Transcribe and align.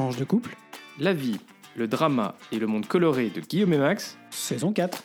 Tranche 0.00 0.16
de 0.16 0.24
couple, 0.24 0.56
La 0.98 1.12
vie, 1.12 1.36
le 1.76 1.86
drama 1.86 2.34
et 2.52 2.58
le 2.58 2.66
monde 2.66 2.86
coloré 2.86 3.28
de 3.28 3.42
Guillaume 3.42 3.74
et 3.74 3.78
Max. 3.78 4.16
saison 4.30 4.72
4. 4.72 5.04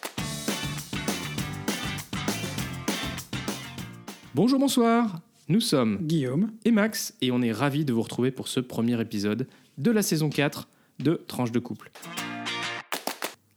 Bonjour, 4.34 4.58
bonsoir. 4.58 5.20
Nous 5.50 5.60
sommes 5.60 5.98
Guillaume, 5.98 6.54
et 6.64 6.72
Max 6.72 7.14
et 7.20 7.30
on 7.32 7.42
est 7.42 7.52
ravis 7.52 7.84
de 7.84 7.92
vous 7.92 8.04
retrouver 8.04 8.32
pour 8.32 8.48
ce 8.48 8.62
premier 8.62 8.98
épisode 9.02 9.50
de 9.78 9.92
la 9.92 10.02
saison 10.02 10.30
4 10.30 10.70
de 11.00 11.16
Tranche 11.28 11.52
de 11.52 11.60
couple. 11.60 11.92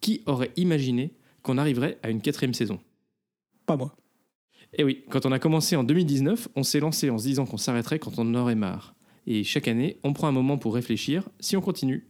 Qui 0.01 0.23
aurait 0.27 0.51
imaginé 0.57 1.13
qu'on 1.43 1.57
arriverait 1.57 2.01
à 2.03 2.11
une 2.11 2.21
quatrième 2.21 2.53
saison? 2.53 2.81
Pas 3.65 3.77
moi. 3.77 3.95
Eh 4.73 4.83
oui, 4.83 5.05
quand 5.09 5.25
on 5.25 5.31
a 5.31 5.39
commencé 5.39 5.77
en 5.77 5.85
2019, 5.85 6.49
on 6.57 6.65
s'est 6.65 6.81
lancé 6.81 7.11
en 7.11 7.19
se 7.19 7.29
disant 7.29 7.47
qu'on 7.47 7.59
s'arrêterait 7.59 8.01
quand 8.01 8.19
on 8.19 8.23
en 8.23 8.35
aurait 8.35 8.57
marre. 8.57 8.97
Et 9.31 9.45
chaque 9.45 9.69
année, 9.69 9.99
on 10.05 10.15
prend 10.15 10.27
un 10.27 10.33
moment 10.33 10.57
pour 10.57 10.75
réfléchir 10.75 11.29
si 11.39 11.55
on 11.55 11.61
continue. 11.61 12.09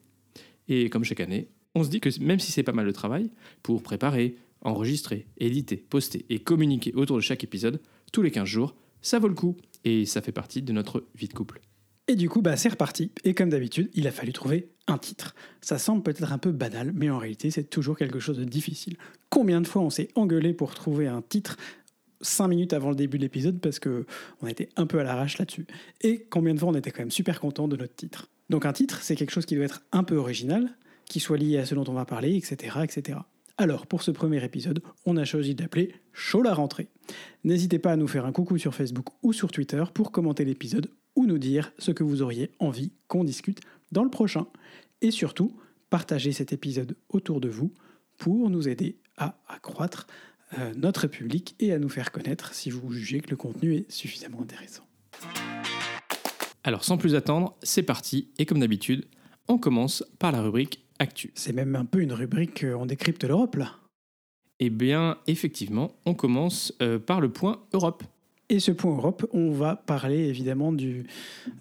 Et 0.69 0.89
comme 0.89 1.03
chaque 1.03 1.19
année, 1.19 1.49
on 1.75 1.83
se 1.83 1.91
dit 1.91 2.01
que 2.01 2.09
même 2.21 2.39
si 2.39 2.53
c'est 2.53 2.63
pas 2.63 2.73
mal 2.73 2.87
de 2.87 2.93
travail, 2.93 3.29
pour 3.65 3.83
préparer, 3.83 4.37
enregistrer, 4.63 5.27
éditer, 5.37 5.77
poster 5.77 6.25
et 6.31 6.39
communiquer 6.39 6.95
autour 6.95 7.17
de 7.17 7.23
chaque 7.23 7.43
épisode, 7.43 7.81
tous 8.13 8.23
les 8.23 8.31
15 8.31 8.45
jours, 8.45 8.77
ça 9.03 9.19
vaut 9.19 9.27
le 9.27 9.35
coup. 9.35 9.57
Et 9.85 10.07
ça 10.07 10.23
fait 10.23 10.33
partie 10.33 10.63
de 10.63 10.73
notre 10.73 11.09
vie 11.17 11.27
de 11.27 11.33
couple. 11.33 11.61
Et 12.07 12.15
du 12.15 12.29
coup, 12.29 12.41
bah, 12.41 12.57
c'est 12.57 12.69
reparti. 12.69 13.11
Et 13.25 13.35
comme 13.35 13.51
d'habitude, 13.51 13.91
il 13.95 14.07
a 14.07 14.13
fallu 14.13 14.33
trouver 14.33 14.69
un 14.87 14.97
titre. 14.97 15.35
Ça 15.61 15.77
semble 15.77 16.05
peut-être 16.05 16.33
un 16.33 16.39
peu 16.39 16.53
banal, 16.53 16.93
mais 16.95 17.11
en 17.11 17.19
réalité, 17.19 17.51
c'est 17.51 17.69
toujours 17.69 17.99
quelque 17.99 18.21
chose 18.21 18.39
de 18.39 18.45
difficile. 18.45 18.97
Combien 19.29 19.61
de 19.61 19.67
fois 19.67 19.83
on 19.83 19.91
s'est 19.91 20.09
engueulé 20.15 20.55
pour 20.55 20.73
trouver 20.73 21.09
un 21.09 21.23
titre 21.23 21.57
5 22.21 22.49
minutes 22.49 22.73
avant 22.73 22.91
le 22.91 22.97
début 22.97 23.19
de 23.19 23.23
l'épisode 23.23 23.61
parce 23.61 23.79
que 23.79 24.07
on 24.43 24.47
était 24.47 24.69
un 24.77 24.87
peu 24.87 24.99
à 24.99 25.03
l'arrache 25.03 25.39
là-dessus. 25.39 25.67
Et 26.01 26.27
combien 26.31 26.55
de 26.55 26.59
fois 26.59 26.71
on 26.71 26.75
était 26.75 26.91
quand 26.91 27.01
même 27.01 27.11
super 27.11 27.41
content 27.41 27.69
de 27.69 27.77
notre 27.77 27.95
titre. 27.95 28.29
Donc 28.51 28.67
un 28.67 28.73
titre, 28.73 29.03
c'est 29.03 29.17
quelque 29.17 29.31
chose 29.31 29.47
qui 29.47 29.55
doit 29.55 29.65
être 29.65 29.83
un 29.93 30.05
peu 30.05 30.17
original, 30.17 30.71
qui 31.09 31.21
soit 31.21 31.39
lié 31.39 31.59
à 31.59 31.67
ce 31.67 31.75
dont 31.75 31.85
on 31.89 31.93
va 31.93 32.05
parler, 32.05 32.37
etc., 32.37 32.79
etc. 32.83 33.19
Alors, 33.61 33.89
pour 33.89 34.03
ce 34.03 34.13
premier 34.13 34.43
épisode, 34.45 34.81
on 35.05 35.17
a 35.17 35.25
choisi 35.25 35.57
d'appeler 35.57 35.93
Chaud 36.13 36.43
la 36.43 36.55
rentrée. 36.55 36.89
N'hésitez 37.43 37.81
pas 37.81 37.91
à 37.91 37.97
nous 37.97 38.07
faire 38.07 38.25
un 38.25 38.31
coucou 38.31 38.57
sur 38.57 38.73
Facebook 38.73 39.07
ou 39.23 39.33
sur 39.33 39.51
Twitter 39.51 39.83
pour 39.93 40.13
commenter 40.13 40.45
l'épisode 40.45 40.91
ou 41.17 41.27
nous 41.27 41.39
dire 41.39 41.73
ce 41.79 41.91
que 41.91 42.05
vous 42.05 42.23
auriez 42.23 42.53
envie 42.61 42.93
qu'on 43.09 43.25
discute 43.25 43.61
dans 43.91 44.05
le 44.05 44.11
prochain. 44.11 44.47
Et 45.03 45.11
surtout, 45.11 45.57
partagez 45.91 46.31
cet 46.31 46.53
épisode 46.53 46.97
autour 47.09 47.41
de 47.41 47.49
vous 47.49 47.73
pour 48.17 48.49
nous 48.49 48.69
aider 48.69 49.01
à 49.17 49.41
accroître 49.49 50.07
euh, 50.57 50.73
notre 50.77 51.07
public 51.07 51.55
et 51.61 51.73
à 51.73 51.79
nous 51.79 51.89
faire 51.89 52.11
connaître 52.11 52.55
si 52.55 52.71
vous 52.71 52.91
jugez 52.91 53.21
que 53.21 53.31
le 53.31 53.37
contenu 53.37 53.75
est 53.75 53.91
suffisamment 53.91 54.41
intéressant. 54.41 54.87
Alors 56.65 56.85
sans 56.85 56.97
plus 56.97 57.15
attendre, 57.15 57.57
c'est 57.63 57.83
parti. 57.83 58.31
Et 58.39 58.47
comme 58.47 58.61
d'habitude, 58.61 59.07
on 59.49 59.59
commence 59.59 60.05
par 60.19 60.33
la 60.33 60.43
rubrique 60.43 60.85
Actu. 60.99 61.33
C'est 61.35 61.53
même 61.53 61.77
un 61.77 61.85
peu 61.85 62.01
une 62.01 62.13
rubrique 62.13 62.65
euh, 62.65 62.75
On 62.75 62.87
décrypte 62.87 63.25
l'Europe 63.25 63.57
là. 63.57 63.77
Eh 64.61 64.71
bien, 64.71 65.19
effectivement, 65.29 65.93
on 66.05 66.15
commence 66.15 66.75
euh, 66.83 66.99
par 66.99 67.21
le 67.21 67.31
point 67.31 67.63
Europe. 67.73 68.03
Et 68.51 68.61
ce 68.61 68.73
point 68.73 68.93
Europe, 68.93 69.29
on 69.35 69.51
va 69.51 69.77
parler 69.77 70.25
évidemment 70.27 70.73
du 70.73 71.05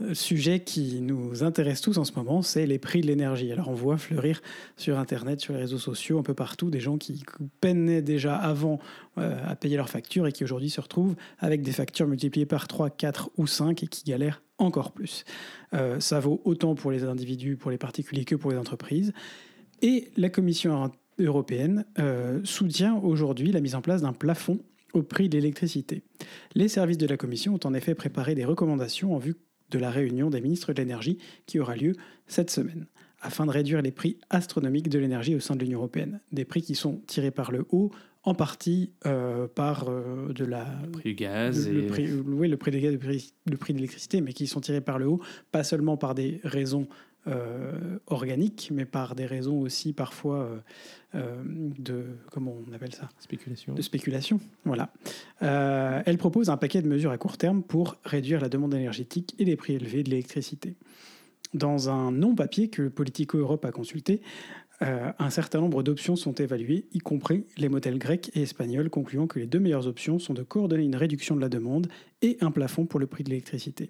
euh, 0.01 0.13
sujet 0.13 0.61
qui 0.61 1.01
nous 1.01 1.43
intéresse 1.43 1.81
tous 1.81 1.97
en 1.97 2.05
ce 2.05 2.13
moment, 2.13 2.41
c'est 2.41 2.65
les 2.65 2.79
prix 2.79 3.01
de 3.01 3.07
l'énergie. 3.07 3.51
Alors 3.51 3.67
on 3.67 3.73
voit 3.73 3.97
fleurir 3.97 4.41
sur 4.77 4.97
Internet, 4.97 5.41
sur 5.41 5.53
les 5.53 5.59
réseaux 5.59 5.79
sociaux, 5.79 6.17
un 6.17 6.23
peu 6.23 6.33
partout, 6.33 6.69
des 6.69 6.79
gens 6.79 6.97
qui 6.97 7.23
peinaient 7.59 8.01
déjà 8.01 8.37
avant 8.37 8.79
euh, 9.17 9.37
à 9.45 9.57
payer 9.57 9.75
leurs 9.75 9.89
factures 9.89 10.27
et 10.27 10.31
qui 10.31 10.45
aujourd'hui 10.45 10.69
se 10.69 10.79
retrouvent 10.79 11.17
avec 11.39 11.61
des 11.61 11.73
factures 11.73 12.07
multipliées 12.07 12.45
par 12.45 12.69
3, 12.69 12.89
4 12.89 13.31
ou 13.35 13.47
5 13.47 13.83
et 13.83 13.87
qui 13.87 14.05
galèrent 14.05 14.41
encore 14.57 14.93
plus. 14.93 15.25
Euh, 15.73 15.99
ça 15.99 16.21
vaut 16.21 16.41
autant 16.45 16.73
pour 16.73 16.91
les 16.91 17.03
individus, 17.03 17.57
pour 17.57 17.69
les 17.69 17.77
particuliers 17.77 18.23
que 18.23 18.35
pour 18.35 18.51
les 18.51 18.57
entreprises. 18.57 19.11
Et 19.81 20.09
la 20.15 20.29
Commission 20.29 20.89
européenne 21.19 21.85
soutient 22.43 22.95
aujourd'hui 22.95 23.51
la 23.51 23.59
mise 23.59 23.75
en 23.75 23.81
place 23.81 24.03
d'un 24.03 24.13
plafond 24.13 24.59
au 24.97 25.03
prix 25.03 25.29
de 25.29 25.37
l'électricité. 25.37 26.03
Les 26.55 26.67
services 26.67 26.97
de 26.97 27.07
la 27.07 27.17
Commission 27.17 27.55
ont 27.55 27.67
en 27.67 27.73
effet 27.73 27.95
préparé 27.95 28.35
des 28.35 28.45
recommandations 28.45 29.15
en 29.15 29.17
vue 29.17 29.35
de 29.69 29.79
la 29.79 29.91
réunion 29.91 30.29
des 30.29 30.41
ministres 30.41 30.73
de 30.73 30.81
l'énergie 30.81 31.17
qui 31.45 31.59
aura 31.59 31.75
lieu 31.75 31.93
cette 32.27 32.49
semaine, 32.49 32.87
afin 33.21 33.45
de 33.45 33.51
réduire 33.51 33.81
les 33.81 33.91
prix 33.91 34.17
astronomiques 34.29 34.89
de 34.89 34.99
l'énergie 34.99 35.35
au 35.35 35.39
sein 35.39 35.55
de 35.55 35.63
l'Union 35.63 35.79
européenne. 35.79 36.19
Des 36.31 36.45
prix 36.45 36.61
qui 36.61 36.75
sont 36.75 37.01
tirés 37.07 37.31
par 37.31 37.51
le 37.51 37.65
haut, 37.71 37.91
en 38.23 38.33
partie 38.33 38.91
euh, 39.05 39.47
par 39.47 39.87
euh, 39.87 40.33
de 40.33 40.43
la... 40.43 40.65
Le 40.83 40.91
prix 40.91 41.09
du 41.09 41.15
gaz 41.15 41.69
le, 41.69 41.77
et... 41.77 41.81
le 41.81 41.87
prix, 41.87 42.11
oui, 42.11 42.49
le 42.49 42.57
prix 42.57 42.71
des 42.71 42.81
gaz, 42.81 42.91
le 42.91 42.99
prix, 42.99 43.33
le 43.45 43.57
prix 43.57 43.73
de 43.73 43.77
l'électricité, 43.77 44.19
mais 44.19 44.33
qui 44.33 44.47
sont 44.47 44.59
tirés 44.59 44.81
par 44.81 44.99
le 44.99 45.07
haut, 45.07 45.21
pas 45.51 45.63
seulement 45.63 45.95
par 45.95 46.13
des 46.13 46.41
raisons 46.43 46.87
euh, 47.27 47.99
organiques, 48.07 48.69
mais 48.73 48.85
par 48.85 49.15
des 49.15 49.25
raisons 49.25 49.59
aussi 49.59 49.93
parfois 49.93 50.37
euh, 50.37 50.57
euh, 51.15 51.43
de 51.45 52.05
comment 52.31 52.55
on 52.67 52.73
appelle 52.73 52.93
ça? 52.93 53.09
Spéculation. 53.19 53.73
de 53.73 53.81
spéculation. 53.81 54.39
Voilà. 54.65 54.91
Euh, 55.41 56.01
elle 56.05 56.17
propose 56.17 56.49
un 56.49 56.57
paquet 56.57 56.81
de 56.81 56.87
mesures 56.87 57.11
à 57.11 57.17
court 57.17 57.37
terme 57.37 57.63
pour 57.63 57.97
réduire 58.03 58.41
la 58.41 58.49
demande 58.49 58.73
énergétique 58.73 59.35
et 59.39 59.45
les 59.45 59.55
prix 59.55 59.73
élevés 59.73 60.03
de 60.03 60.09
l'électricité. 60.09 60.75
Dans 61.53 61.89
un 61.89 62.11
non-papier 62.11 62.69
que 62.69 62.87
Politico 62.87 63.37
Europe 63.37 63.63
a 63.65 63.71
consulté, 63.71 64.21
euh, 64.81 65.11
un 65.17 65.29
certain 65.29 65.59
nombre 65.59 65.81
d'options 65.81 66.15
sont 66.15 66.33
évaluées, 66.33 66.85
y 66.93 66.99
compris 66.99 67.45
les 67.57 67.69
modèles 67.69 67.97
grecs 67.97 68.29
et 68.35 68.43
espagnols, 68.43 68.89
concluant 68.89 69.25
que 69.25 69.39
les 69.39 69.47
deux 69.47 69.59
meilleures 69.59 69.87
options 69.87 70.19
sont 70.19 70.33
de 70.33 70.43
coordonner 70.43 70.83
une 70.83 70.95
réduction 70.95 71.35
de 71.35 71.41
la 71.41 71.49
demande 71.49 71.87
et 72.21 72.37
un 72.41 72.51
plafond 72.51 72.85
pour 72.85 72.99
le 72.99 73.07
prix 73.07 73.23
de 73.23 73.29
l'électricité. 73.29 73.89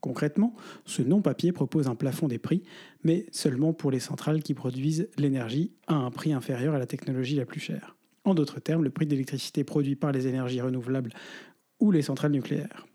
Concrètement, 0.00 0.54
ce 0.84 1.02
non-papier 1.02 1.52
propose 1.52 1.88
un 1.88 1.96
plafond 1.96 2.28
des 2.28 2.38
prix, 2.38 2.62
mais 3.02 3.26
seulement 3.32 3.72
pour 3.72 3.90
les 3.90 4.00
centrales 4.00 4.42
qui 4.42 4.54
produisent 4.54 5.08
l'énergie 5.18 5.72
à 5.86 5.94
un 5.94 6.10
prix 6.10 6.32
inférieur 6.32 6.74
à 6.74 6.78
la 6.78 6.86
technologie 6.86 7.34
la 7.34 7.46
plus 7.46 7.60
chère. 7.60 7.96
En 8.24 8.34
d'autres 8.34 8.60
termes, 8.60 8.84
le 8.84 8.90
prix 8.90 9.06
de 9.06 9.12
l'électricité 9.12 9.64
produit 9.64 9.96
par 9.96 10.12
les 10.12 10.26
énergies 10.26 10.60
renouvelables 10.60 11.12
ou 11.80 11.90
les 11.90 12.02
centrales 12.02 12.32
nucléaires. 12.32 12.86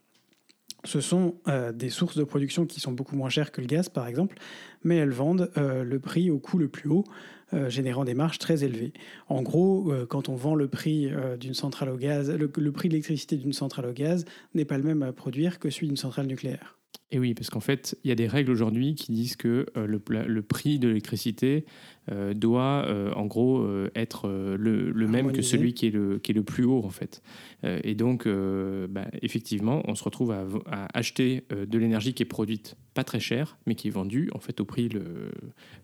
Ce 0.85 0.99
sont 0.99 1.35
euh, 1.47 1.71
des 1.71 1.89
sources 1.89 2.17
de 2.17 2.23
production 2.23 2.65
qui 2.65 2.81
sont 2.81 2.91
beaucoup 2.91 3.15
moins 3.15 3.29
chères 3.29 3.51
que 3.51 3.61
le 3.61 3.67
gaz, 3.67 3.87
par 3.87 4.07
exemple, 4.07 4.37
mais 4.83 4.97
elles 4.97 5.11
vendent 5.11 5.49
euh, 5.57 5.83
le 5.83 5.99
prix 5.99 6.29
au 6.29 6.39
coût 6.39 6.57
le 6.57 6.67
plus 6.67 6.89
haut, 6.89 7.05
euh, 7.53 7.69
générant 7.69 8.03
des 8.03 8.13
marges 8.13 8.37
très 8.37 8.65
élevées. 8.65 8.91
En 9.29 9.41
gros, 9.41 9.93
quand 10.09 10.27
on 10.27 10.35
vend 10.35 10.55
le 10.55 10.67
prix 10.67 11.09
d'une 11.39 11.53
centrale 11.53 11.89
au 11.89 11.97
gaz, 11.97 12.29
le, 12.29 12.51
le 12.55 12.71
prix 12.71 12.89
de 12.89 12.93
l'électricité 12.93 13.37
d'une 13.37 13.53
centrale 13.53 13.85
au 13.85 13.93
gaz 13.93 14.25
n'est 14.53 14.65
pas 14.65 14.77
le 14.77 14.83
même 14.83 15.03
à 15.03 15.13
produire 15.13 15.59
que 15.59 15.69
celui 15.69 15.87
d'une 15.87 15.97
centrale 15.97 16.27
nucléaire. 16.27 16.77
Et 17.13 17.19
oui, 17.19 17.35
parce 17.35 17.51
qu'en 17.51 17.59
fait, 17.59 17.95
il 18.03 18.07
y 18.07 18.11
a 18.11 18.15
des 18.15 18.25
règles 18.25 18.49
aujourd'hui 18.49 18.95
qui 18.95 19.11
disent 19.11 19.35
que 19.35 19.67
euh, 19.77 19.85
le, 19.85 20.01
le 20.25 20.41
prix 20.41 20.79
de 20.79 20.87
l'électricité 20.87 21.63
euh, 22.11 22.33
doit, 22.33 22.85
euh, 22.87 23.13
en 23.13 23.27
gros, 23.27 23.63
être 23.93 24.27
le, 24.27 24.89
le 24.89 25.07
même 25.07 25.31
que 25.31 25.43
celui 25.43 25.75
qui 25.75 25.85
est 25.85 25.91
le, 25.91 26.17
qui 26.17 26.31
est 26.31 26.33
le 26.33 26.43
plus 26.43 26.65
haut, 26.65 26.83
en 26.83 26.89
fait. 26.89 27.21
Et 27.63 27.93
donc, 27.93 28.27
bah, 28.27 29.05
effectivement, 29.21 29.83
on 29.85 29.93
se 29.93 30.03
retrouve 30.03 30.31
à, 30.31 30.87
acheter 30.93 31.43
de 31.51 31.77
l'énergie 31.77 32.15
qui 32.15 32.23
est 32.23 32.25
produite 32.25 32.75
pas 32.95 33.03
très 33.03 33.19
cher, 33.19 33.57
mais 33.67 33.75
qui 33.75 33.89
est 33.89 33.91
vendue, 33.91 34.29
en 34.33 34.39
fait, 34.39 34.59
au 34.59 34.65
prix 34.65 34.89
le 34.89 35.31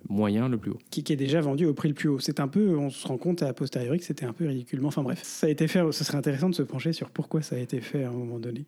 moyen, 0.09 0.49
le 0.49 0.57
plus 0.57 0.71
haut. 0.71 0.79
Qui, 0.89 1.03
qui 1.03 1.13
est 1.13 1.17
déjà 1.17 1.41
vendu 1.41 1.65
au 1.67 1.75
prix 1.75 1.89
le 1.89 1.93
plus 1.93 2.09
haut. 2.09 2.19
C'est 2.19 2.39
un 2.39 2.47
peu, 2.47 2.75
on 2.75 2.89
se 2.89 3.07
rend 3.07 3.17
compte 3.17 3.43
à 3.43 3.53
posteriori 3.53 3.99
que 3.99 4.05
c'était 4.05 4.25
un 4.25 4.33
peu 4.33 4.47
ridiculement. 4.47 4.87
Enfin 4.87 5.03
bref, 5.03 5.21
ça 5.23 5.45
a 5.45 5.49
été 5.49 5.67
fait. 5.67 5.79
Ce 5.91 6.03
serait 6.03 6.17
intéressant 6.17 6.49
de 6.49 6.55
se 6.55 6.63
pencher 6.63 6.91
sur 6.91 7.11
pourquoi 7.11 7.43
ça 7.43 7.55
a 7.55 7.59
été 7.59 7.81
fait 7.81 8.03
à 8.03 8.09
un 8.09 8.13
moment 8.13 8.39
donné. 8.39 8.65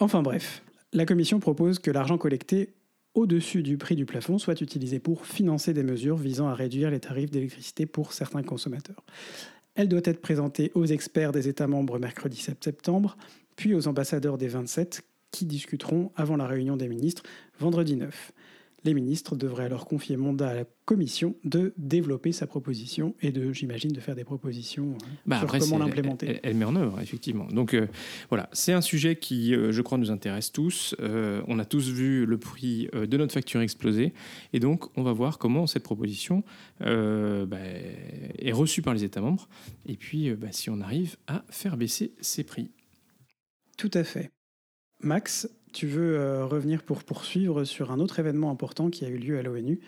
Enfin 0.00 0.22
bref, 0.22 0.62
la 0.96 1.04
Commission 1.04 1.40
propose 1.40 1.78
que 1.78 1.90
l'argent 1.90 2.16
collecté 2.16 2.72
au-dessus 3.12 3.62
du 3.62 3.76
prix 3.76 3.96
du 3.96 4.06
plafond 4.06 4.38
soit 4.38 4.62
utilisé 4.62 4.98
pour 4.98 5.26
financer 5.26 5.74
des 5.74 5.82
mesures 5.82 6.16
visant 6.16 6.48
à 6.48 6.54
réduire 6.54 6.90
les 6.90 7.00
tarifs 7.00 7.30
d'électricité 7.30 7.84
pour 7.84 8.14
certains 8.14 8.42
consommateurs. 8.42 9.04
Elle 9.74 9.88
doit 9.88 10.00
être 10.04 10.22
présentée 10.22 10.72
aux 10.74 10.86
experts 10.86 11.32
des 11.32 11.48
États 11.48 11.66
membres 11.66 11.98
mercredi 11.98 12.38
7 12.38 12.64
septembre, 12.64 13.18
puis 13.56 13.74
aux 13.74 13.88
ambassadeurs 13.88 14.38
des 14.38 14.48
27 14.48 15.02
qui 15.32 15.44
discuteront 15.44 16.12
avant 16.16 16.36
la 16.36 16.46
réunion 16.46 16.78
des 16.78 16.88
ministres 16.88 17.24
vendredi 17.58 17.96
9. 17.96 18.32
Les 18.86 18.94
ministres 18.94 19.34
devraient 19.34 19.64
alors 19.64 19.84
confier 19.84 20.16
mandat 20.16 20.48
à 20.50 20.54
la 20.54 20.64
Commission 20.84 21.34
de 21.42 21.74
développer 21.76 22.30
sa 22.30 22.46
proposition 22.46 23.16
et 23.20 23.32
de, 23.32 23.52
j'imagine, 23.52 23.90
de 23.90 23.98
faire 23.98 24.14
des 24.14 24.22
propositions 24.22 24.92
euh, 24.92 25.06
Bah, 25.26 25.38
sur 25.38 25.46
après, 25.46 25.58
comment 25.58 25.78
l'implémenter. 25.78 26.28
Elle, 26.28 26.40
elle 26.44 26.54
met 26.54 26.64
en 26.64 26.76
œuvre, 26.76 27.00
effectivement. 27.00 27.46
Donc 27.48 27.74
euh, 27.74 27.88
voilà, 28.28 28.48
c'est 28.52 28.72
un 28.72 28.80
sujet 28.80 29.16
qui, 29.16 29.56
euh, 29.56 29.72
je 29.72 29.82
crois, 29.82 29.98
nous 29.98 30.12
intéresse 30.12 30.52
tous. 30.52 30.94
Euh, 31.00 31.42
on 31.48 31.58
a 31.58 31.64
tous 31.64 31.88
vu 31.88 32.26
le 32.26 32.38
prix 32.38 32.88
de 32.92 33.16
notre 33.16 33.34
facture 33.34 33.60
exploser. 33.60 34.12
Et 34.52 34.60
donc, 34.60 34.96
on 34.96 35.02
va 35.02 35.12
voir 35.12 35.38
comment 35.38 35.66
cette 35.66 35.82
proposition 35.82 36.44
bah, 36.78 37.58
est 37.58 38.52
reçue 38.52 38.82
par 38.82 38.94
les 38.94 39.02
États 39.02 39.20
membres. 39.20 39.48
Et 39.84 39.96
puis, 39.96 40.32
bah, 40.34 40.52
si 40.52 40.70
on 40.70 40.80
arrive 40.80 41.16
à 41.26 41.44
faire 41.50 41.76
baisser 41.76 42.14
ces 42.20 42.44
prix. 42.44 42.70
Tout 43.76 43.90
à 43.94 44.04
fait. 44.04 44.30
Max, 45.00 45.48
tu 45.76 45.86
veux 45.86 46.16
euh, 46.16 46.46
revenir 46.46 46.82
pour 46.82 47.04
poursuivre 47.04 47.64
sur 47.64 47.92
un 47.92 48.00
autre 48.00 48.18
événement 48.18 48.50
important 48.50 48.88
qui 48.88 49.04
a 49.04 49.08
eu 49.08 49.18
lieu 49.18 49.38
à 49.38 49.42
l'ONU 49.42 49.78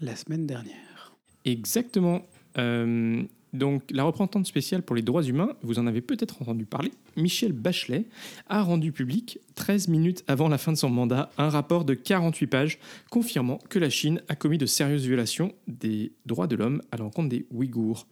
la 0.00 0.14
semaine 0.14 0.46
dernière. 0.46 1.14
Exactement. 1.46 2.20
Euh, 2.58 3.22
Donc, 3.54 3.82
la 3.90 4.04
représentante 4.04 4.46
spéciale 4.46 4.82
pour 4.82 4.94
les 4.94 5.00
droits 5.00 5.22
humains, 5.22 5.56
vous 5.62 5.78
en 5.78 5.86
avez 5.86 6.02
peut-être 6.02 6.42
entendu 6.42 6.66
parler, 6.66 6.92
Michelle 7.16 7.52
Bachelet, 7.52 8.04
a 8.50 8.62
rendu 8.62 8.92
public, 8.92 9.38
13 9.54 9.88
minutes 9.88 10.22
avant 10.28 10.48
la 10.48 10.58
fin 10.58 10.72
de 10.72 10.76
son 10.76 10.90
mandat, 10.90 11.30
un 11.38 11.48
rapport 11.48 11.86
de 11.86 11.94
48 11.94 12.46
pages 12.46 12.78
confirmant 13.10 13.58
que 13.70 13.78
la 13.78 13.88
Chine 13.88 14.20
a 14.28 14.36
commis 14.36 14.58
de 14.58 14.66
sérieuses 14.66 15.06
violations 15.06 15.54
des 15.66 16.12
droits 16.26 16.46
de 16.46 16.56
l'homme 16.56 16.82
à 16.92 16.98
l'encontre 16.98 17.30
des 17.30 17.46
Ouïghours, 17.50 18.06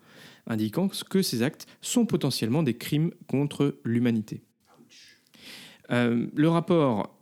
indiquant 0.46 0.88
que 0.88 1.20
ces 1.20 1.43
actes 1.43 1.66
sont 1.82 2.06
potentiellement 2.06 2.62
des 2.62 2.75
crimes 2.75 3.11
contre 3.26 3.76
l'humanité. 3.84 4.43
Euh, 5.90 6.26
le 6.34 6.48
rapport 6.48 7.16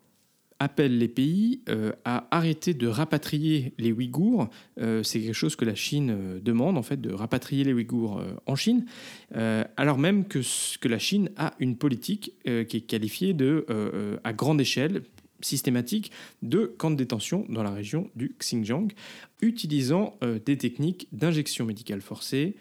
appelle 0.61 0.99
les 0.99 1.09
pays 1.09 1.63
euh, 1.69 1.93
à 2.05 2.27
arrêter 2.37 2.75
de 2.75 2.89
rapatrier 2.89 3.75
les 3.79 3.93
Ouïghours. 3.93 4.49
Euh, 4.81 5.05
c'est 5.05 5.21
quelque 5.21 5.33
chose 5.33 5.55
que 5.55 5.65
la 5.65 5.77
Chine 5.77 6.41
demande, 6.43 6.77
en 6.77 6.83
fait, 6.83 7.01
de 7.01 7.13
rapatrier 7.13 7.63
les 7.63 7.73
Ouïghours 7.73 8.21
en 8.47 8.57
Chine, 8.57 8.85
alors 9.77 9.99
même 9.99 10.27
que, 10.27 10.41
la 10.89 10.99
Chine 10.99 11.31
a 11.37 11.55
une 11.61 11.77
politique 11.77 12.33
qui 12.45 12.77
est 12.77 12.87
qualifiée 12.87 13.35
de, 13.35 13.67
à 14.25 14.33
grande 14.33 14.61
échelle, 14.61 15.03
systématique, 15.41 16.11
de 16.43 16.75
camps 16.77 16.91
de 16.91 16.97
détention 16.97 17.47
dans 17.49 17.63
la 17.63 17.71
région 17.71 18.11
du 18.17 18.35
Xinjiang, 18.41 18.89
utilisant 19.41 20.19
des 20.45 20.59
techniques 20.59 21.07
d'injection 21.13 21.67
médicale 21.67 22.01
forcée, 22.01 22.57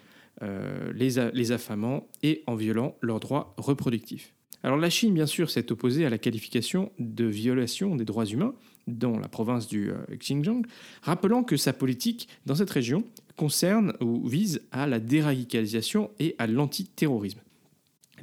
les 0.94 1.52
affamant 1.52 2.06
et 2.22 2.44
en 2.46 2.54
violant 2.54 2.94
leurs 3.00 3.18
droits 3.18 3.54
reproductifs. 3.56 4.34
Alors 4.62 4.76
la 4.76 4.90
Chine, 4.90 5.14
bien 5.14 5.26
sûr, 5.26 5.50
s'est 5.50 5.70
opposée 5.70 6.04
à 6.04 6.10
la 6.10 6.18
qualification 6.18 6.90
de 6.98 7.24
violation 7.24 7.94
des 7.94 8.04
droits 8.04 8.26
humains 8.26 8.54
dans 8.88 9.18
la 9.18 9.28
province 9.28 9.68
du 9.68 9.90
euh, 9.90 9.96
Xinjiang, 10.16 10.62
rappelant 11.02 11.44
que 11.44 11.56
sa 11.56 11.72
politique 11.72 12.28
dans 12.46 12.54
cette 12.54 12.70
région 12.70 13.04
concerne 13.36 13.92
ou 14.00 14.26
vise 14.26 14.62
à 14.72 14.86
la 14.86 14.98
déradicalisation 14.98 16.10
et 16.18 16.34
à 16.38 16.46
l'antiterrorisme. 16.46 17.40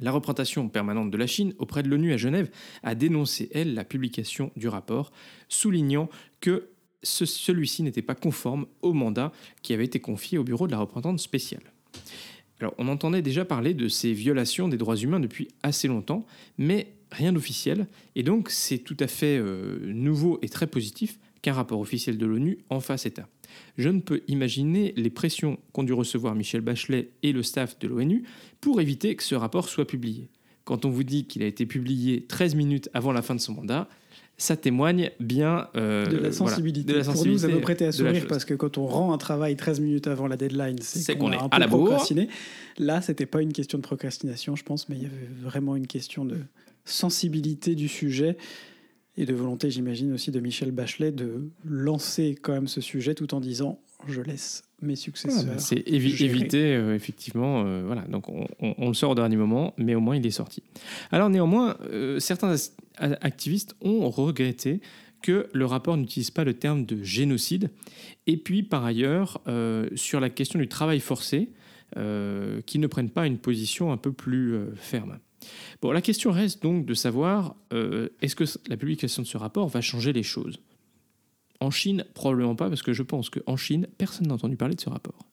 La 0.00 0.10
représentation 0.10 0.68
permanente 0.68 1.10
de 1.10 1.16
la 1.16 1.26
Chine 1.26 1.54
auprès 1.58 1.82
de 1.82 1.88
l'ONU 1.88 2.12
à 2.12 2.18
Genève 2.18 2.50
a 2.82 2.94
dénoncé, 2.94 3.48
elle, 3.54 3.74
la 3.74 3.84
publication 3.84 4.50
du 4.56 4.68
rapport, 4.68 5.10
soulignant 5.48 6.10
que 6.40 6.68
celui-ci 7.02 7.82
n'était 7.82 8.02
pas 8.02 8.14
conforme 8.14 8.66
au 8.82 8.92
mandat 8.92 9.32
qui 9.62 9.72
avait 9.72 9.84
été 9.84 10.00
confié 10.00 10.36
au 10.36 10.44
bureau 10.44 10.66
de 10.66 10.72
la 10.72 10.78
représentante 10.78 11.20
spéciale. 11.20 11.62
Alors, 12.60 12.74
on 12.78 12.88
entendait 12.88 13.22
déjà 13.22 13.44
parler 13.44 13.74
de 13.74 13.88
ces 13.88 14.12
violations 14.12 14.68
des 14.68 14.76
droits 14.76 14.96
humains 14.96 15.20
depuis 15.20 15.48
assez 15.62 15.88
longtemps, 15.88 16.24
mais 16.58 16.94
rien 17.12 17.32
d'officiel, 17.32 17.86
et 18.14 18.22
donc 18.22 18.50
c'est 18.50 18.78
tout 18.78 18.96
à 18.98 19.06
fait 19.06 19.38
euh, 19.38 19.78
nouveau 19.92 20.38
et 20.42 20.48
très 20.48 20.66
positif 20.66 21.18
qu'un 21.42 21.52
rapport 21.52 21.80
officiel 21.80 22.18
de 22.18 22.26
l'ONU 22.26 22.58
en 22.70 22.80
fasse 22.80 23.06
état. 23.06 23.28
Je 23.78 23.88
ne 23.88 24.00
peux 24.00 24.22
imaginer 24.26 24.92
les 24.96 25.10
pressions 25.10 25.58
qu'ont 25.72 25.84
dû 25.84 25.92
recevoir 25.92 26.34
Michel 26.34 26.62
Bachelet 26.62 27.10
et 27.22 27.32
le 27.32 27.42
staff 27.42 27.78
de 27.78 27.88
l'ONU 27.88 28.24
pour 28.60 28.80
éviter 28.80 29.14
que 29.16 29.22
ce 29.22 29.34
rapport 29.34 29.68
soit 29.68 29.86
publié. 29.86 30.28
Quand 30.64 30.84
on 30.84 30.90
vous 30.90 31.04
dit 31.04 31.26
qu'il 31.26 31.42
a 31.42 31.46
été 31.46 31.64
publié 31.64 32.26
13 32.26 32.56
minutes 32.56 32.90
avant 32.92 33.12
la 33.12 33.22
fin 33.22 33.36
de 33.36 33.40
son 33.40 33.54
mandat, 33.54 33.88
ça 34.38 34.56
témoigne 34.56 35.10
bien 35.18 35.68
euh, 35.76 36.06
de, 36.06 36.18
la 36.18 36.32
sensibilité. 36.32 36.92
de 36.92 36.98
la 36.98 37.04
Pour 37.04 37.26
nous, 37.26 37.38
ça 37.38 37.48
me 37.48 37.60
prêtait 37.60 37.86
à 37.86 37.92
sourire 37.92 38.26
parce 38.28 38.44
que 38.44 38.54
quand 38.54 38.76
on 38.76 38.86
rend 38.86 39.12
un 39.12 39.18
travail 39.18 39.56
13 39.56 39.80
minutes 39.80 40.06
avant 40.06 40.26
la 40.26 40.36
deadline, 40.36 40.78
c'est 40.80 41.16
qu'on 41.16 41.32
est 41.32 41.36
un 41.36 41.48
peu 41.48 41.56
à 41.56 41.58
la 41.58 41.68
procrastiné. 41.68 42.28
Là, 42.78 43.00
c'était 43.00 43.26
pas 43.26 43.40
une 43.40 43.52
question 43.52 43.78
de 43.78 43.82
procrastination, 43.82 44.54
je 44.54 44.62
pense, 44.62 44.88
mais 44.88 44.96
il 44.96 45.02
y 45.02 45.06
avait 45.06 45.28
vraiment 45.42 45.74
une 45.74 45.86
question 45.86 46.24
de 46.24 46.36
sensibilité 46.84 47.74
du 47.74 47.88
sujet 47.88 48.36
et 49.16 49.24
de 49.24 49.32
volonté, 49.32 49.70
j'imagine 49.70 50.12
aussi, 50.12 50.30
de 50.30 50.40
Michel 50.40 50.70
Bachelet 50.70 51.12
de 51.12 51.48
lancer 51.64 52.36
quand 52.40 52.52
même 52.52 52.68
ce 52.68 52.82
sujet 52.82 53.14
tout 53.14 53.34
en 53.34 53.40
disant 53.40 53.80
je 54.12 54.20
laisse 54.20 54.64
mes 54.82 54.96
successeurs. 54.96 55.44
Ah, 55.46 55.54
bah, 55.54 55.58
c'est 55.58 55.82
éviter, 55.88 56.74
euh, 56.74 56.94
effectivement. 56.94 57.64
Euh, 57.64 57.82
voilà, 57.86 58.02
donc 58.02 58.28
on, 58.28 58.88
le 58.88 58.94
sort 58.94 59.12
au 59.12 59.14
dernier 59.14 59.36
moment, 59.36 59.74
mais 59.78 59.94
au 59.94 60.00
moins 60.00 60.16
il 60.16 60.26
est 60.26 60.30
sorti. 60.30 60.62
Alors 61.10 61.30
néanmoins, 61.30 61.76
euh, 61.90 62.18
certains 62.18 62.54
activistes 62.98 63.74
ont 63.80 64.08
regretté 64.10 64.80
que 65.22 65.48
le 65.52 65.66
rapport 65.66 65.96
n'utilise 65.96 66.30
pas 66.30 66.44
le 66.44 66.54
terme 66.54 66.84
de 66.84 67.02
génocide. 67.02 67.70
Et 68.26 68.36
puis 68.36 68.62
par 68.62 68.84
ailleurs, 68.84 69.40
sur 69.94 70.20
la 70.20 70.30
question 70.30 70.58
du 70.58 70.68
travail 70.68 71.00
forcé, 71.00 71.50
qu'ils 71.94 72.80
ne 72.80 72.86
prennent 72.86 73.10
pas 73.10 73.26
une 73.26 73.38
position 73.38 73.92
un 73.92 73.96
peu 73.96 74.12
plus 74.12 74.56
ferme. 74.76 75.18
Bon, 75.82 75.90
la 75.90 76.00
question 76.00 76.30
reste 76.30 76.62
donc 76.62 76.86
de 76.86 76.94
savoir 76.94 77.56
est-ce 78.20 78.36
que 78.36 78.44
la 78.68 78.76
publication 78.76 79.22
de 79.22 79.26
ce 79.26 79.36
rapport 79.36 79.68
va 79.68 79.80
changer 79.80 80.12
les 80.12 80.22
choses? 80.22 80.60
En 81.60 81.70
Chine, 81.70 82.04
probablement 82.14 82.54
pas, 82.54 82.68
parce 82.68 82.82
que 82.82 82.92
je 82.92 83.02
pense 83.02 83.30
qu'en 83.30 83.56
Chine, 83.56 83.86
personne 83.98 84.28
n'a 84.28 84.34
entendu 84.34 84.56
parler 84.56 84.74
de 84.74 84.80
ce 84.80 84.90
rapport. 84.90 85.26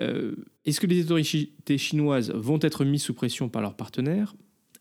Euh, 0.00 0.34
est-ce 0.64 0.80
que 0.80 0.86
les 0.86 1.04
autorités 1.04 1.78
chinoises 1.78 2.30
vont 2.30 2.58
être 2.62 2.84
mises 2.84 3.02
sous 3.02 3.14
pression 3.14 3.48
par 3.48 3.62
leurs 3.62 3.74
partenaires? 3.74 4.34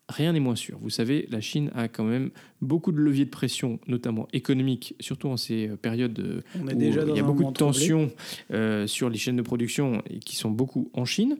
Rien 0.09 0.33
n'est 0.33 0.39
moins 0.39 0.55
sûr. 0.55 0.77
Vous 0.81 0.89
savez, 0.89 1.27
la 1.29 1.39
Chine 1.39 1.71
a 1.73 1.87
quand 1.87 2.03
même 2.03 2.31
beaucoup 2.61 2.91
de 2.91 2.97
leviers 2.97 3.25
de 3.25 3.29
pression, 3.29 3.79
notamment 3.87 4.27
économiques, 4.33 4.95
surtout 4.99 5.29
en 5.29 5.37
ces 5.37 5.69
périodes 5.81 6.43
où 6.55 6.69
il 6.69 7.15
y 7.15 7.19
a 7.19 7.23
beaucoup 7.23 7.45
de 7.45 7.51
tensions 7.51 8.11
euh, 8.51 8.87
sur 8.87 9.09
les 9.09 9.17
chaînes 9.17 9.37
de 9.37 9.41
production 9.41 10.03
et 10.09 10.19
qui 10.19 10.35
sont 10.35 10.51
beaucoup 10.51 10.89
en 10.93 11.05
Chine. 11.05 11.37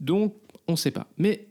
Donc, 0.00 0.34
on 0.68 0.72
ne 0.72 0.76
sait 0.76 0.90
pas. 0.90 1.08
Mais 1.18 1.48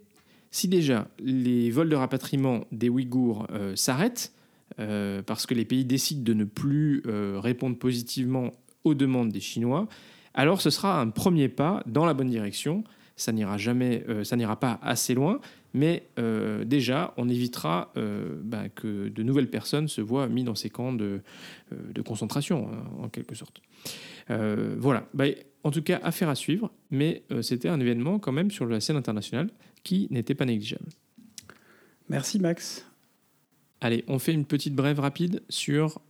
si 0.51 0.69
déjà 0.69 1.09
les 1.19 1.69
vols 1.71 1.89
de 1.89 1.95
rapatriement 1.95 2.65
des 2.71 2.87
Ouïghours 2.87 3.47
euh, 3.51 3.75
s'arrêtent, 3.75 4.33
euh, 4.79 5.21
parce 5.21 5.45
que 5.45 5.53
les 5.53 5.65
pays 5.65 5.85
décident 5.85 6.23
de 6.23 6.33
ne 6.33 6.43
plus 6.43 7.01
euh, 7.05 7.39
répondre 7.39 7.77
positivement 7.77 8.51
aux 8.83 8.93
demandes 8.93 9.29
des 9.29 9.39
Chinois, 9.39 9.87
alors 10.33 10.61
ce 10.61 10.69
sera 10.69 10.99
un 10.99 11.09
premier 11.09 11.47
pas 11.47 11.81
dans 11.85 12.05
la 12.05 12.13
bonne 12.13 12.29
direction. 12.29 12.83
Ça 13.15 13.31
n'ira 13.31 13.57
jamais, 13.57 14.03
euh, 14.09 14.25
ça 14.25 14.35
n'ira 14.35 14.59
pas 14.59 14.79
assez 14.83 15.13
loin, 15.13 15.39
mais 15.73 16.07
déjà, 16.65 17.13
on 17.17 17.27
évitera 17.27 17.91
bah, 18.43 18.69
que 18.69 19.09
de 19.09 19.23
nouvelles 19.23 19.49
personnes 19.49 19.89
se 19.89 19.99
voient 19.99 20.29
mis 20.29 20.45
dans 20.45 20.55
ces 20.55 20.69
camps 20.69 20.93
de, 20.93 21.21
concentration, 22.05 22.69
hein, 22.71 22.85
en 23.03 23.09
quelque 23.09 23.35
sorte. 23.35 23.61
voilà. 24.29 25.05
Bah, 25.13 25.25
en 25.65 25.71
tout 25.71 25.81
cas, 25.81 25.99
affaire 26.01 26.29
à 26.29 26.35
suivre, 26.35 26.71
mais 26.91 27.23
c'était 27.41 27.67
un 27.67 27.81
événement 27.81 28.19
quand 28.19 28.31
même 28.31 28.51
sur 28.51 28.65
la 28.67 28.79
scène 28.79 28.95
internationale 28.95 29.49
qui 29.83 30.07
n'était 30.11 30.35
pas 30.35 30.45
négligeable. 30.45 30.85
Merci 32.07 32.39
Max. 32.39 32.85
Allez, 33.81 34.03
on 34.07 34.19
fait 34.19 34.33
une 34.33 34.45
petite 34.45 34.73
brève 34.75 34.99
rapide 34.99 35.43
sur 35.49 36.01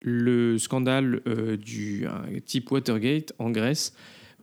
le 0.00 0.58
scandale 0.58 1.20
euh, 1.26 1.56
du 1.56 2.06
type 2.44 2.70
Watergate 2.70 3.32
en 3.38 3.50
Grèce. 3.50 3.94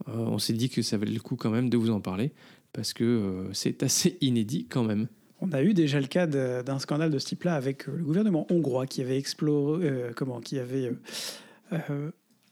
Euh, 0.10 0.14
on 0.18 0.40
s'est 0.40 0.54
dit 0.54 0.70
que 0.70 0.82
ça 0.82 0.98
valait 0.98 1.14
le 1.14 1.20
coup 1.20 1.36
quand 1.36 1.50
même 1.50 1.70
de 1.70 1.78
vous 1.78 1.90
en 1.90 2.02
parler 2.02 2.32
parce 2.74 2.94
que 2.94 3.04
euh, 3.04 3.54
c'est 3.54 3.84
assez 3.84 4.18
inédit 4.22 4.68
quand 4.68 4.84
même. 4.84 5.08
On 5.40 5.52
a 5.52 5.62
eu 5.62 5.74
déjà 5.74 6.00
le 6.00 6.08
cas 6.08 6.26
d'un 6.26 6.80
scandale 6.80 7.12
de 7.12 7.20
ce 7.20 7.28
type-là 7.28 7.56
avec 7.56 7.88
le 7.88 8.02
gouvernement 8.02 8.48
hongrois 8.50 8.88
qui 8.88 9.02
avait 9.02 9.18
exploré, 9.18 9.92
comment, 10.16 10.40
qui 10.40 10.58
avait 10.58 10.94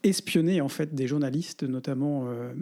espionner 0.04 0.62
en 0.62 0.70
fait 0.70 0.94
des 0.96 1.08
journalistes, 1.08 1.64
notamment 1.64 2.26
euh, 2.28 2.54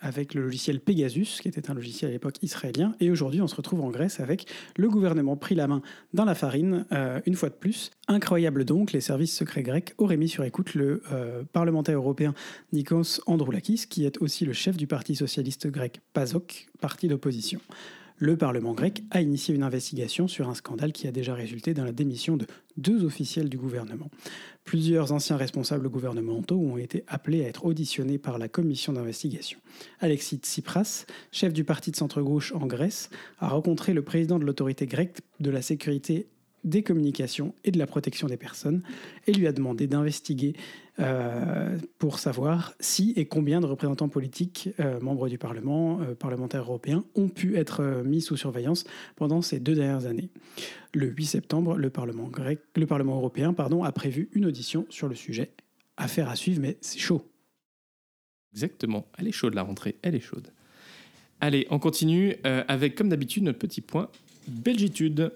avec 0.00 0.34
le 0.34 0.42
logiciel 0.42 0.80
Pegasus, 0.80 1.40
qui 1.40 1.48
était 1.48 1.70
un 1.70 1.74
logiciel 1.74 2.10
à 2.10 2.12
l'époque 2.12 2.36
israélien. 2.42 2.94
Et 3.00 3.10
aujourd'hui, 3.10 3.40
on 3.40 3.46
se 3.46 3.54
retrouve 3.54 3.80
en 3.80 3.90
Grèce 3.90 4.20
avec 4.20 4.46
le 4.76 4.88
gouvernement 4.88 5.36
pris 5.36 5.54
la 5.54 5.68
main 5.68 5.82
dans 6.14 6.24
la 6.24 6.34
farine, 6.34 6.84
euh, 6.92 7.20
une 7.26 7.34
fois 7.34 7.48
de 7.48 7.54
plus. 7.54 7.90
Incroyable 8.08 8.64
donc, 8.64 8.92
les 8.92 9.00
services 9.00 9.36
secrets 9.36 9.62
grecs 9.62 9.94
auraient 9.98 10.16
mis 10.16 10.28
sur 10.28 10.44
écoute 10.44 10.74
le 10.74 11.02
euh, 11.12 11.42
parlementaire 11.52 11.96
européen 11.96 12.34
Nikos 12.72 13.20
Androulakis, 13.26 13.84
qui 13.88 14.04
est 14.04 14.20
aussi 14.20 14.44
le 14.44 14.52
chef 14.52 14.76
du 14.76 14.86
parti 14.86 15.14
socialiste 15.14 15.66
grec 15.68 16.00
PASOK, 16.12 16.68
parti 16.80 17.08
d'opposition 17.08 17.60
le 18.22 18.36
Parlement 18.36 18.72
grec 18.72 19.02
a 19.10 19.20
initié 19.20 19.52
une 19.52 19.64
investigation 19.64 20.28
sur 20.28 20.48
un 20.48 20.54
scandale 20.54 20.92
qui 20.92 21.08
a 21.08 21.10
déjà 21.10 21.34
résulté 21.34 21.74
dans 21.74 21.84
la 21.84 21.90
démission 21.90 22.36
de 22.36 22.46
deux 22.76 23.04
officiels 23.04 23.48
du 23.48 23.56
gouvernement. 23.56 24.10
Plusieurs 24.64 25.12
anciens 25.12 25.36
responsables 25.36 25.88
gouvernementaux 25.88 26.58
ont 26.58 26.76
été 26.76 27.04
appelés 27.08 27.44
à 27.44 27.48
être 27.48 27.66
auditionnés 27.66 28.18
par 28.18 28.38
la 28.38 28.48
commission 28.48 28.92
d'investigation. 28.92 29.58
Alexis 30.00 30.36
Tsipras, 30.36 31.04
chef 31.32 31.52
du 31.52 31.64
parti 31.64 31.90
de 31.90 31.96
centre-gauche 31.96 32.52
en 32.54 32.66
Grèce, 32.66 33.10
a 33.40 33.48
rencontré 33.48 33.92
le 33.92 34.02
président 34.02 34.38
de 34.38 34.44
l'autorité 34.44 34.86
grecque 34.86 35.18
de 35.40 35.50
la 35.50 35.62
sécurité 35.62 36.28
des 36.64 36.82
communications 36.82 37.54
et 37.64 37.72
de 37.72 37.78
la 37.78 37.86
protection 37.86 38.28
des 38.28 38.36
personnes 38.36 38.82
et 39.26 39.32
lui 39.32 39.46
a 39.46 39.52
demandé 39.52 39.86
d'investiguer 39.88 40.54
euh, 40.98 41.78
pour 41.98 42.18
savoir 42.18 42.74
si 42.78 43.14
et 43.16 43.24
combien 43.24 43.60
de 43.60 43.66
représentants 43.66 44.10
politiques, 44.10 44.68
euh, 44.78 45.00
membres 45.00 45.28
du 45.30 45.38
Parlement, 45.38 46.00
euh, 46.02 46.14
parlementaires 46.14 46.64
européens, 46.64 47.02
ont 47.14 47.28
pu 47.28 47.56
être 47.56 48.02
mis 48.04 48.20
sous 48.20 48.36
surveillance 48.36 48.84
pendant 49.16 49.40
ces 49.40 49.58
deux 49.58 49.74
dernières 49.74 50.04
années. 50.04 50.28
Le 50.92 51.06
8 51.06 51.24
septembre, 51.24 51.76
le 51.78 51.88
Parlement, 51.88 52.30
le 52.76 52.86
Parlement 52.86 53.16
européen 53.16 53.54
pardon, 53.54 53.84
a 53.84 53.92
prévu 53.92 54.28
une 54.34 54.44
audition 54.44 54.86
sur 54.90 55.08
le 55.08 55.14
sujet. 55.14 55.52
Affaire 55.96 56.28
à 56.28 56.36
suivre, 56.36 56.60
mais 56.60 56.76
c'est 56.82 56.98
chaud. 56.98 57.26
Exactement, 58.52 59.06
elle 59.16 59.28
est 59.28 59.32
chaude 59.32 59.54
la 59.54 59.62
rentrée, 59.62 59.96
elle 60.02 60.14
est 60.14 60.20
chaude. 60.20 60.48
Allez, 61.40 61.66
on 61.70 61.78
continue 61.78 62.36
avec, 62.44 62.94
comme 62.94 63.08
d'habitude, 63.08 63.42
notre 63.42 63.58
petit 63.58 63.80
point 63.80 64.10
Belgitude. 64.46 65.32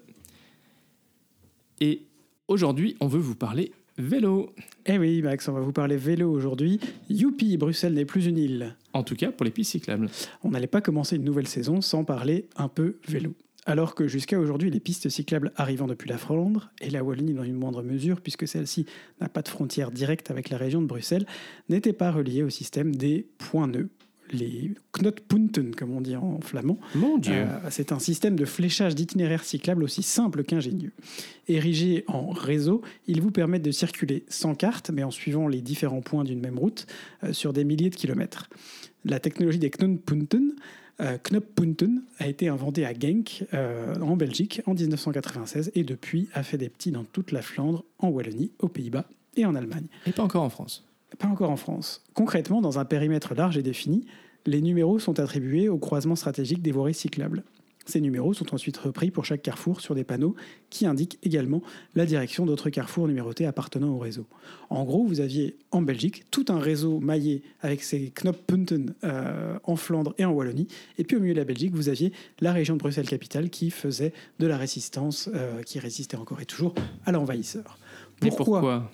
Et 1.81 2.03
aujourd'hui, 2.47 2.97
on 3.01 3.07
veut 3.07 3.19
vous 3.19 3.35
parler 3.35 3.73
vélo. 3.99 4.55
Eh 4.87 4.99
oui, 4.99 5.23
Max, 5.23 5.49
on 5.49 5.53
va 5.53 5.61
vous 5.61 5.73
parler 5.73 5.97
vélo 5.97 6.31
aujourd'hui. 6.31 6.81
Youpi, 7.09 7.57
Bruxelles 7.57 7.95
n'est 7.95 8.05
plus 8.05 8.27
une 8.27 8.39
île. 8.39 8.77
En 8.93 9.03
tout 9.03 9.17
cas, 9.17 9.31
pour 9.31 9.45
les 9.45 9.51
pistes 9.51 9.73
cyclables. 9.73 10.09
On 10.43 10.51
n'allait 10.51 10.67
pas 10.67 10.81
commencer 10.81 11.17
une 11.17 11.25
nouvelle 11.25 11.49
saison 11.49 11.81
sans 11.81 12.05
parler 12.05 12.49
un 12.57 12.69
peu 12.69 12.97
vélo. 13.09 13.35
Alors 13.69 13.97
que 13.97 14.07
jusqu'à 14.07 14.39
aujourd'hui, 14.39 14.71
les 14.71 14.79
pistes 14.79 15.09
cyclables 15.09 15.53
arrivant 15.57 15.89
depuis 15.89 16.09
la 16.09 16.19
Flandre 16.19 16.71
et 16.81 16.89
la 16.89 17.03
Wallonie 17.03 17.35
dans 17.35 17.43
une 17.43 17.57
moindre 17.57 17.83
mesure, 17.83 18.21
puisque 18.21 18.47
celle-ci 18.47 18.87
n'a 19.21 19.29
pas 19.29 19.43
de 19.43 19.49
frontière 19.49 19.91
directe 19.91 20.31
avec 20.31 20.51
la 20.51 20.57
région 20.57 20.81
de 20.81 20.87
Bruxelles, 20.87 21.27
n'étaient 21.69 21.93
pas 21.93 22.13
reliées 22.13 22.45
au 22.45 22.51
système 22.51 22.95
des 22.95 23.27
points 23.39 23.67
nœuds, 23.67 23.89
les 24.31 24.73
knotpunten, 24.93 25.75
comme 25.75 25.93
on 25.93 26.01
dit 26.01 26.17
en 26.17 26.41
flamand. 26.41 26.79
Mon 26.95 27.19
Dieu. 27.19 27.35
Euh, 27.35 27.71
c'est 27.71 27.93
un 27.93 27.99
système 27.99 28.37
de 28.37 28.45
fléchage 28.45 28.95
d'itinéraires 28.95 29.45
cyclables 29.45 29.85
aussi 29.85 30.03
simple 30.03 30.45
qu'ingénieux. 30.45 30.93
Érigé 31.49 32.05
en 32.09 32.31
réseau, 32.31 32.83
il 33.07 33.21
vous 33.21 33.31
permet 33.31 33.59
de 33.59 33.71
circuler 33.71 34.25
sans 34.29 34.55
carte, 34.55 34.91
mais 34.91 35.03
en 35.03 35.11
suivant 35.11 35.49
les 35.49 35.61
différents 35.61 36.03
points 36.03 36.25
d'une 36.25 36.41
même 36.41 36.59
route, 36.59 36.87
euh, 37.25 37.33
sur 37.33 37.53
des 37.53 37.65
milliers 37.65 37.91
de 37.91 37.97
kilomètres. 37.97 38.49
La 39.05 39.21
technologie 39.21 39.59
des 39.59 39.71
knotpunten 39.71 40.53
euh, 41.01 41.19
Knoppunten 41.19 42.03
a 42.19 42.27
été 42.27 42.49
inventé 42.49 42.87
à 42.87 42.93
Genk, 42.99 43.45
euh, 43.53 43.95
en 44.01 44.17
Belgique, 44.17 44.63
en 44.67 44.75
1996 44.75 45.73
et 45.75 45.85
depuis 45.85 46.29
a 46.33 46.43
fait 46.43 46.57
des 46.57 46.69
petits 46.69 46.91
dans 46.91 47.05
toute 47.05 47.33
la 47.33 47.43
Flandre, 47.43 47.85
en 47.99 48.09
Wallonie, 48.09 48.51
aux 48.61 48.69
Pays-Bas 48.69 49.05
et 49.37 49.45
en 49.45 49.55
Allemagne. 49.55 49.87
Et 50.07 50.13
pas 50.13 50.23
encore 50.23 50.43
en 50.43 50.51
France. 50.51 50.86
Pas 51.19 51.29
encore 51.29 51.51
en 51.51 51.57
France. 51.57 52.05
Concrètement, 52.15 52.61
dans 52.61 52.79
un 52.79 52.85
périmètre 52.85 53.35
large 53.35 53.57
et 53.57 53.63
défini, 53.63 54.07
les 54.45 54.61
numéros 54.61 54.99
sont 54.99 55.19
attribués 55.19 55.69
au 55.69 55.79
croisement 55.79 56.17
stratégique 56.17 56.63
des 56.63 56.73
voiries 56.73 56.95
cyclables. 56.95 57.45
Ces 57.87 58.01
numéros 58.01 58.35
sont 58.35 58.53
ensuite 58.53 58.77
repris 58.77 59.13
pour 59.13 59.25
chaque 59.25 59.43
carrefour 59.43 59.81
sur 59.81 59.95
des 59.95 60.03
panneaux 60.03 60.35
qui 60.71 60.87
indiquent 60.87 61.19
également 61.23 61.63
la 61.95 62.05
direction 62.05 62.45
d'autres 62.45 62.69
carrefours 62.69 63.07
numérotés 63.07 63.47
appartenant 63.47 63.91
au 63.91 63.99
réseau. 63.99 64.27
En 64.71 64.85
gros, 64.85 65.05
vous 65.05 65.21
aviez 65.21 65.57
en 65.71 65.83
Belgique 65.83 66.25
tout 66.33 66.47
un 66.49 66.59
réseau 66.59 66.99
maillé 66.99 67.43
avec 67.61 67.85
ces 67.85 68.11
knoppunten 68.11 68.95
euh, 69.05 69.57
en 69.63 69.77
Flandre 69.77 70.15
et 70.19 70.25
en 70.25 70.33
Wallonie. 70.33 70.67
Et 70.99 71.05
puis 71.05 71.17
au 71.17 71.21
milieu 71.21 71.35
de 71.35 71.39
la 71.39 71.45
Belgique, 71.45 71.75
vous 71.75 71.89
aviez 71.89 72.13
la 72.41 72.53
région 72.53 72.75
de 72.75 72.81
Bruxelles-Capitale 72.81 73.51
qui 73.51 73.71
faisait 73.71 74.13
de 74.41 74.49
la 74.49 74.57
résistance, 74.57 75.31
euh, 75.33 75.63
qui 75.63 75.79
résistait 75.79 76.17
encore 76.17 76.41
et 76.41 76.47
toujours 76.47 76.75
à 77.05 77.13
l'envahisseur. 77.13 77.79
Et 78.25 78.31
pourquoi? 78.31 78.91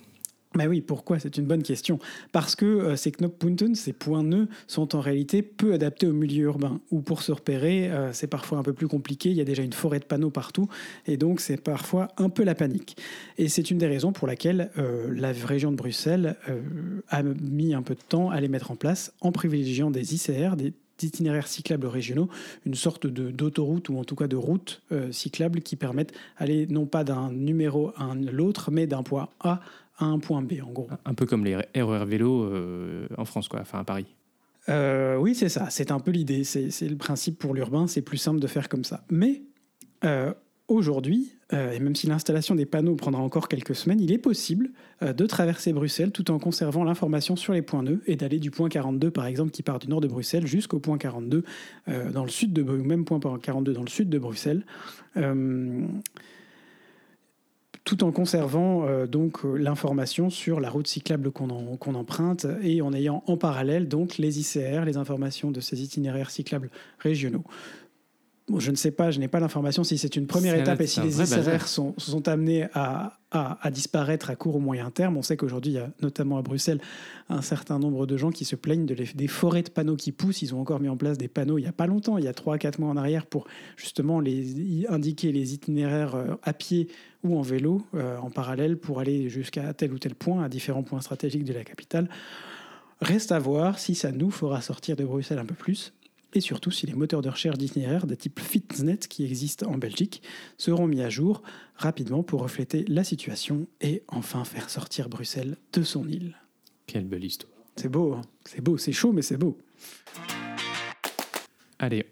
Mais 0.55 0.67
oui, 0.67 0.81
pourquoi? 0.81 1.19
C'est 1.19 1.37
une 1.37 1.45
bonne 1.45 1.63
question. 1.63 1.99
Parce 2.31 2.55
que 2.55 2.65
euh, 2.65 2.95
ces 2.95 3.11
Knoppunten, 3.11 3.75
ces 3.75 3.93
points 3.93 4.23
nœuds, 4.23 4.47
sont 4.67 4.95
en 4.95 4.99
réalité 4.99 5.41
peu 5.41 5.73
adaptés 5.73 6.07
au 6.07 6.13
milieu 6.13 6.43
urbain, 6.45 6.79
où 6.91 7.01
pour 7.01 7.21
se 7.21 7.31
repérer, 7.31 7.89
euh, 7.91 8.13
c'est 8.13 8.27
parfois 8.27 8.59
un 8.59 8.63
peu 8.63 8.73
plus 8.73 8.87
compliqué, 8.87 9.29
il 9.31 9.35
y 9.35 9.41
a 9.41 9.45
déjà 9.45 9.63
une 9.63 9.73
forêt 9.73 9.99
de 9.99 10.05
panneaux 10.05 10.29
partout, 10.29 10.67
et 11.07 11.17
donc 11.17 11.39
c'est 11.39 11.61
parfois 11.61 12.09
un 12.17 12.29
peu 12.29 12.43
la 12.43 12.55
panique. 12.55 12.97
Et 13.37 13.49
c'est 13.49 13.71
une 13.71 13.77
des 13.77 13.87
raisons 13.87 14.11
pour 14.11 14.27
laquelle 14.27 14.69
euh, 14.77 15.11
la 15.15 15.31
région 15.31 15.71
de 15.71 15.75
Bruxelles 15.75 16.35
euh, 16.49 16.61
a 17.09 17.23
mis 17.23 17.73
un 17.73 17.81
peu 17.81 17.95
de 17.95 18.01
temps 18.07 18.29
à 18.29 18.39
les 18.39 18.47
mettre 18.47 18.71
en 18.71 18.75
place, 18.75 19.13
en 19.21 19.31
privilégiant 19.31 19.91
des 19.91 20.13
ICR, 20.13 20.55
des 20.55 20.73
itinéraires 21.01 21.47
cyclables 21.47 21.87
régionaux, 21.87 22.29
une 22.65 22.75
sorte 22.75 23.07
de- 23.07 23.31
d'autoroute 23.31 23.89
ou 23.89 23.97
en 23.97 24.03
tout 24.03 24.15
cas 24.15 24.27
de 24.27 24.35
route 24.35 24.81
cyclable 25.11 25.61
qui 25.61 25.75
permettent 25.75 26.13
d'aller 26.39 26.67
non 26.67 26.85
pas 26.85 27.03
d'un 27.03 27.31
numéro 27.31 27.91
à 27.97 28.13
l'autre, 28.15 28.71
mais 28.71 28.87
d'un 28.87 29.03
point 29.03 29.27
A 29.41 29.59
à 29.97 30.05
un 30.05 30.19
point 30.19 30.41
B 30.41 30.53
en 30.65 30.71
gros. 30.71 30.89
Un 31.05 31.13
peu 31.13 31.25
comme 31.25 31.45
les 31.45 31.55
RER 31.55 32.05
vélo 32.05 32.43
euh, 32.43 33.07
en 33.17 33.25
France, 33.25 33.47
quoi, 33.47 33.61
enfin 33.61 33.79
à 33.79 33.83
Paris. 33.83 34.05
Euh, 34.69 35.17
oui, 35.17 35.35
c'est 35.35 35.49
ça. 35.49 35.69
C'est 35.69 35.91
un 35.91 35.99
peu 35.99 36.11
l'idée. 36.11 36.43
C'est 36.43 36.71
c'est 36.71 36.87
le 36.87 36.95
principe 36.95 37.37
pour 37.37 37.53
l'urbain. 37.53 37.87
C'est 37.87 38.01
plus 38.01 38.17
simple 38.17 38.39
de 38.39 38.47
faire 38.47 38.69
comme 38.69 38.83
ça. 38.83 39.03
Mais 39.09 39.43
euh, 40.05 40.33
aujourd'hui, 40.67 41.33
et 41.51 41.79
même 41.79 41.95
si 41.95 42.07
l'installation 42.07 42.55
des 42.55 42.65
panneaux 42.65 42.95
prendra 42.95 43.21
encore 43.21 43.47
quelques 43.47 43.75
semaines, 43.75 43.99
il 43.99 44.11
est 44.11 44.17
possible 44.17 44.71
de 45.01 45.25
traverser 45.27 45.71
Bruxelles 45.71 46.11
tout 46.11 46.31
en 46.31 46.39
conservant 46.39 46.83
l'information 46.83 47.35
sur 47.35 47.53
les 47.53 47.61
points 47.61 47.83
nœuds 47.83 48.01
et 48.07 48.15
d'aller 48.15 48.39
du 48.39 48.49
point 48.49 48.69
42, 48.69 49.11
par 49.11 49.27
exemple, 49.27 49.51
qui 49.51 49.61
part 49.61 49.77
du 49.77 49.87
nord 49.87 50.01
de 50.01 50.07
Bruxelles, 50.07 50.47
jusqu'au 50.47 50.79
point 50.79 50.97
42 50.97 51.43
euh, 51.89 52.11
dans 52.11 52.23
le 52.23 52.29
sud 52.31 52.53
de 52.53 52.63
même 52.63 53.05
point 53.05 53.19
42 53.19 53.71
dans 53.71 53.83
le 53.83 53.89
sud 53.89 54.09
de 54.09 54.17
Bruxelles. 54.17 54.65
Tout 57.93 58.05
en 58.05 58.11
conservant 58.11 58.87
euh, 58.87 59.05
donc 59.05 59.45
euh, 59.45 59.55
l'information 59.55 60.31
sur 60.31 60.59
la 60.59 60.71
route 60.71 60.87
cyclable 60.87 61.29
qu'on 61.29 61.51
emprunte 61.93 62.47
et 62.63 62.81
en 62.81 62.91
ayant 62.91 63.23
en 63.27 63.37
parallèle 63.37 63.87
donc 63.87 64.17
les 64.17 64.39
ICR, 64.39 64.83
les 64.83 64.97
informations 64.97 65.51
de 65.51 65.59
ces 65.59 65.83
itinéraires 65.83 66.31
cyclables 66.31 66.71
régionaux. 66.97 67.43
Bon, 68.49 68.59
je 68.59 68.71
ne 68.71 68.75
sais 68.75 68.91
pas, 68.91 69.09
je 69.09 69.19
n'ai 69.21 69.29
pas 69.29 69.39
l'information 69.39 69.85
si 69.85 69.97
c'est 69.97 70.17
une 70.17 70.27
première 70.27 70.53
étape 70.63 70.81
et 70.81 70.87
si 70.87 70.99
les 70.99 71.11
bazar. 71.37 71.67
sont, 71.69 71.93
sont 71.97 72.27
amenés 72.27 72.67
à, 72.73 73.17
à- 73.31 73.57
à 73.65 73.71
disparaître 73.71 74.29
à 74.29 74.35
court 74.35 74.57
ou 74.57 74.59
moyen 74.59 74.91
terme. 74.91 75.15
On 75.15 75.21
sait 75.21 75.37
qu'aujourd'hui, 75.37 75.71
il 75.71 75.75
y 75.75 75.79
a 75.79 75.89
notamment 76.01 76.37
à 76.37 76.41
Bruxelles 76.41 76.81
un 77.29 77.41
certain 77.41 77.79
nombre 77.79 78.05
de 78.05 78.17
gens 78.17 78.31
qui 78.31 78.43
se 78.43 78.57
plaignent 78.57 78.85
de 78.85 78.95
les- 78.95 79.05
des 79.15 79.27
forêts 79.29 79.63
de 79.63 79.69
panneaux 79.69 79.95
qui 79.95 80.11
poussent. 80.11 80.41
Ils 80.41 80.53
ont 80.53 80.59
encore 80.59 80.81
mis 80.81 80.89
en 80.89 80.97
place 80.97 81.17
des 81.17 81.29
panneaux 81.29 81.57
il 81.57 81.61
n'y 81.61 81.67
a 81.69 81.71
pas 81.71 81.87
longtemps, 81.87 82.17
il 82.17 82.25
y 82.25 82.27
a 82.27 82.33
3-4 82.33 82.79
mois 82.81 82.89
en 82.89 82.97
arrière, 82.97 83.27
pour 83.27 83.47
justement 83.77 84.19
les, 84.19 84.85
indiquer 84.89 85.31
les 85.31 85.53
itinéraires 85.53 86.15
euh, 86.15 86.35
à 86.43 86.51
pied 86.51 86.89
ou 87.23 87.37
en 87.39 87.41
vélo 87.41 87.81
euh, 87.95 88.17
en 88.17 88.29
parallèle 88.29 88.77
pour 88.77 88.99
aller 88.99 89.29
jusqu'à 89.29 89.73
tel 89.73 89.93
ou 89.93 89.99
tel 89.99 90.15
point, 90.15 90.43
à 90.43 90.49
différents 90.49 90.83
points 90.83 90.99
stratégiques 90.99 91.45
de 91.45 91.53
la 91.53 91.63
capitale. 91.63 92.09
Reste 92.99 93.31
à 93.31 93.39
voir 93.39 93.79
si 93.79 93.95
ça 93.95 94.11
nous 94.11 94.31
fera 94.31 94.61
sortir 94.61 94.97
de 94.97 95.05
Bruxelles 95.05 95.39
un 95.39 95.45
peu 95.45 95.55
plus. 95.55 95.93
Et 96.35 96.41
surtout 96.41 96.71
si 96.71 96.87
les 96.87 96.93
moteurs 96.93 97.21
de 97.21 97.29
recherche 97.29 97.57
d'itinéraires 97.57 98.07
de 98.07 98.15
type 98.15 98.39
Fitnet 98.39 98.97
qui 98.97 99.23
existent 99.23 99.69
en 99.69 99.77
Belgique 99.77 100.23
seront 100.57 100.87
mis 100.87 101.01
à 101.01 101.09
jour 101.09 101.43
rapidement 101.75 102.23
pour 102.23 102.41
refléter 102.41 102.85
la 102.87 103.03
situation 103.03 103.67
et 103.81 104.03
enfin 104.07 104.43
faire 104.43 104.69
sortir 104.69 105.09
Bruxelles 105.09 105.57
de 105.73 105.83
son 105.83 106.07
île. 106.07 106.35
Quelle 106.87 107.05
belle 107.05 107.23
histoire. 107.23 107.53
C'est 107.75 107.89
beau, 107.89 108.13
hein 108.13 108.21
c'est 108.45 108.61
beau, 108.61 108.77
c'est 108.77 108.91
chaud 108.91 109.13
mais 109.13 109.21
c'est 109.21 109.37
beau. 109.37 109.59
Allez, 111.77 112.05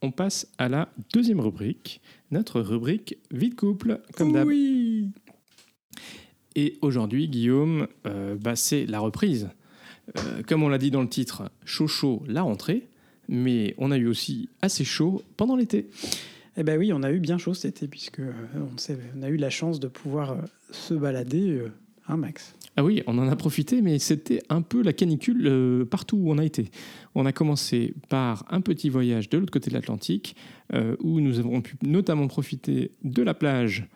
on 0.00 0.10
passe 0.10 0.50
à 0.56 0.68
la 0.68 0.88
deuxième 1.12 1.40
rubrique, 1.40 2.00
notre 2.30 2.60
rubrique 2.60 3.18
vie 3.30 3.50
de 3.50 3.54
couple, 3.54 4.00
comme 4.16 4.32
d'hab. 4.32 4.46
Oui 4.46 5.10
Et 6.54 6.78
aujourd'hui, 6.80 7.28
Guillaume, 7.28 7.88
euh, 8.06 8.36
bah, 8.36 8.56
c'est 8.56 8.86
la 8.86 9.00
reprise. 9.00 9.50
Euh, 10.16 10.42
comme 10.46 10.62
on 10.62 10.68
l'a 10.68 10.78
dit 10.78 10.90
dans 10.90 11.02
le 11.02 11.08
titre, 11.08 11.50
chaud 11.64 11.88
chaud 11.88 12.22
la 12.26 12.42
rentrée, 12.42 12.88
mais 13.28 13.74
on 13.78 13.90
a 13.90 13.96
eu 13.98 14.06
aussi 14.06 14.48
assez 14.62 14.84
chaud 14.84 15.22
pendant 15.36 15.56
l'été. 15.56 15.88
Eh 16.56 16.62
ben 16.62 16.78
oui, 16.78 16.92
on 16.92 17.02
a 17.02 17.10
eu 17.12 17.20
bien 17.20 17.36
chaud 17.38 17.52
cet 17.54 17.76
été 17.76 17.88
puisque 17.88 18.20
euh, 18.20 18.32
on, 18.54 18.78
sait- 18.78 18.98
on 19.18 19.22
a 19.22 19.28
eu 19.28 19.36
la 19.36 19.50
chance 19.50 19.78
de 19.78 19.88
pouvoir 19.88 20.32
euh, 20.32 20.36
se 20.70 20.94
balader, 20.94 21.50
euh, 21.50 21.70
hein 22.08 22.16
Max? 22.16 22.54
Ah 22.76 22.84
oui, 22.84 23.02
on 23.06 23.16
en 23.18 23.28
a 23.28 23.36
profité, 23.36 23.80
mais 23.82 23.98
c'était 23.98 24.42
un 24.50 24.60
peu 24.62 24.82
la 24.82 24.92
canicule 24.92 25.86
partout 25.90 26.16
où 26.18 26.30
on 26.30 26.36
a 26.36 26.44
été. 26.44 26.70
On 27.14 27.24
a 27.24 27.32
commencé 27.32 27.94
par 28.10 28.44
un 28.50 28.60
petit 28.60 28.90
voyage 28.90 29.30
de 29.30 29.38
l'autre 29.38 29.50
côté 29.50 29.70
de 29.70 29.74
l'Atlantique, 29.74 30.36
où 31.00 31.20
nous 31.22 31.38
avons 31.38 31.62
pu 31.62 31.76
notamment 31.82 32.28
profiter 32.28 32.90
de 33.02 33.22
la 33.22 33.32
plage 33.32 33.86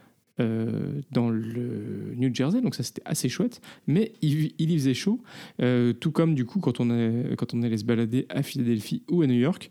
euh, 0.41 1.03
dans 1.11 1.29
le 1.29 2.15
New 2.17 2.35
Jersey, 2.35 2.63
donc 2.63 2.75
ça 2.75 2.83
c'était 2.83 3.03
assez 3.05 3.29
chouette, 3.29 3.61
mais 3.87 4.13
il, 4.23 4.53
y 4.59 4.75
faisait 4.79 4.95
chaud, 4.95 5.21
euh, 5.61 5.93
tout 5.93 6.13
comme 6.13 6.35
du 6.35 6.47
coup 6.47 6.61
quand 6.61 6.81
on, 6.81 6.89
allait 6.91 7.77
se 7.77 7.85
balader 7.85 8.27
à 8.31 8.43
Philadelphie 8.43 9.03
ou 9.11 9.21
à 9.21 9.27
New 9.27 9.39
York, 9.39 9.71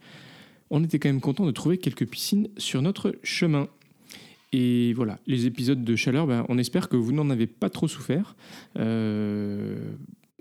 on 0.69 0.83
était 0.83 0.99
quand 0.99 1.09
même 1.09 1.21
content 1.21 1.45
de 1.45 1.51
trouver 1.51 1.77
quelques 1.77 2.05
piscines 2.05 2.49
sur 2.57 2.83
notre 2.83 3.15
chemin. 3.23 3.67
Et 4.51 4.93
voilà, 4.93 5.19
les 5.25 5.47
épisodes 5.47 5.83
de 5.83 5.95
chaleur, 5.95 6.27
ben, 6.27 6.45
on 6.49 6.57
espère 6.59 6.87
que 6.87 6.97
vous 6.97 7.13
n'en 7.13 7.29
avez 7.31 7.47
pas 7.47 7.69
trop 7.69 7.87
souffert 7.87 8.35
euh, 8.77 9.91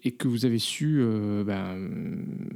et 0.03 0.13
que 0.13 0.29
vous 0.29 0.45
avez 0.45 0.59
su 0.59 1.03
ben, 1.47 1.89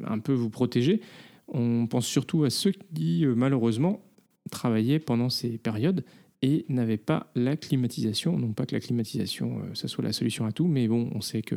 un 0.07 0.19
peu 0.19 0.33
vous 0.33 0.51
protéger. 0.51 1.01
On 1.49 1.87
pense 1.87 2.07
surtout 2.07 2.45
à 2.45 2.51
ceux 2.51 2.73
qui, 2.95 3.25
malheureusement, 3.27 4.03
travaillaient 4.51 4.99
pendant 4.99 5.31
ces 5.31 5.59
périodes 5.59 6.05
et 6.43 6.67
n'avaient 6.69 6.97
pas 6.97 7.31
la 7.35 7.57
climatisation. 7.57 8.37
Non 8.37 8.53
pas 8.53 8.67
que 8.67 8.75
la 8.75 8.81
climatisation, 8.81 9.61
euh, 9.61 9.75
ça 9.75 9.89
soit 9.89 10.05
la 10.05 10.13
solution 10.13 10.45
à 10.45 10.53
tout, 10.53 10.67
mais 10.67 10.89
bon, 10.89 11.11
on 11.15 11.21
sait 11.21 11.43
que 11.43 11.57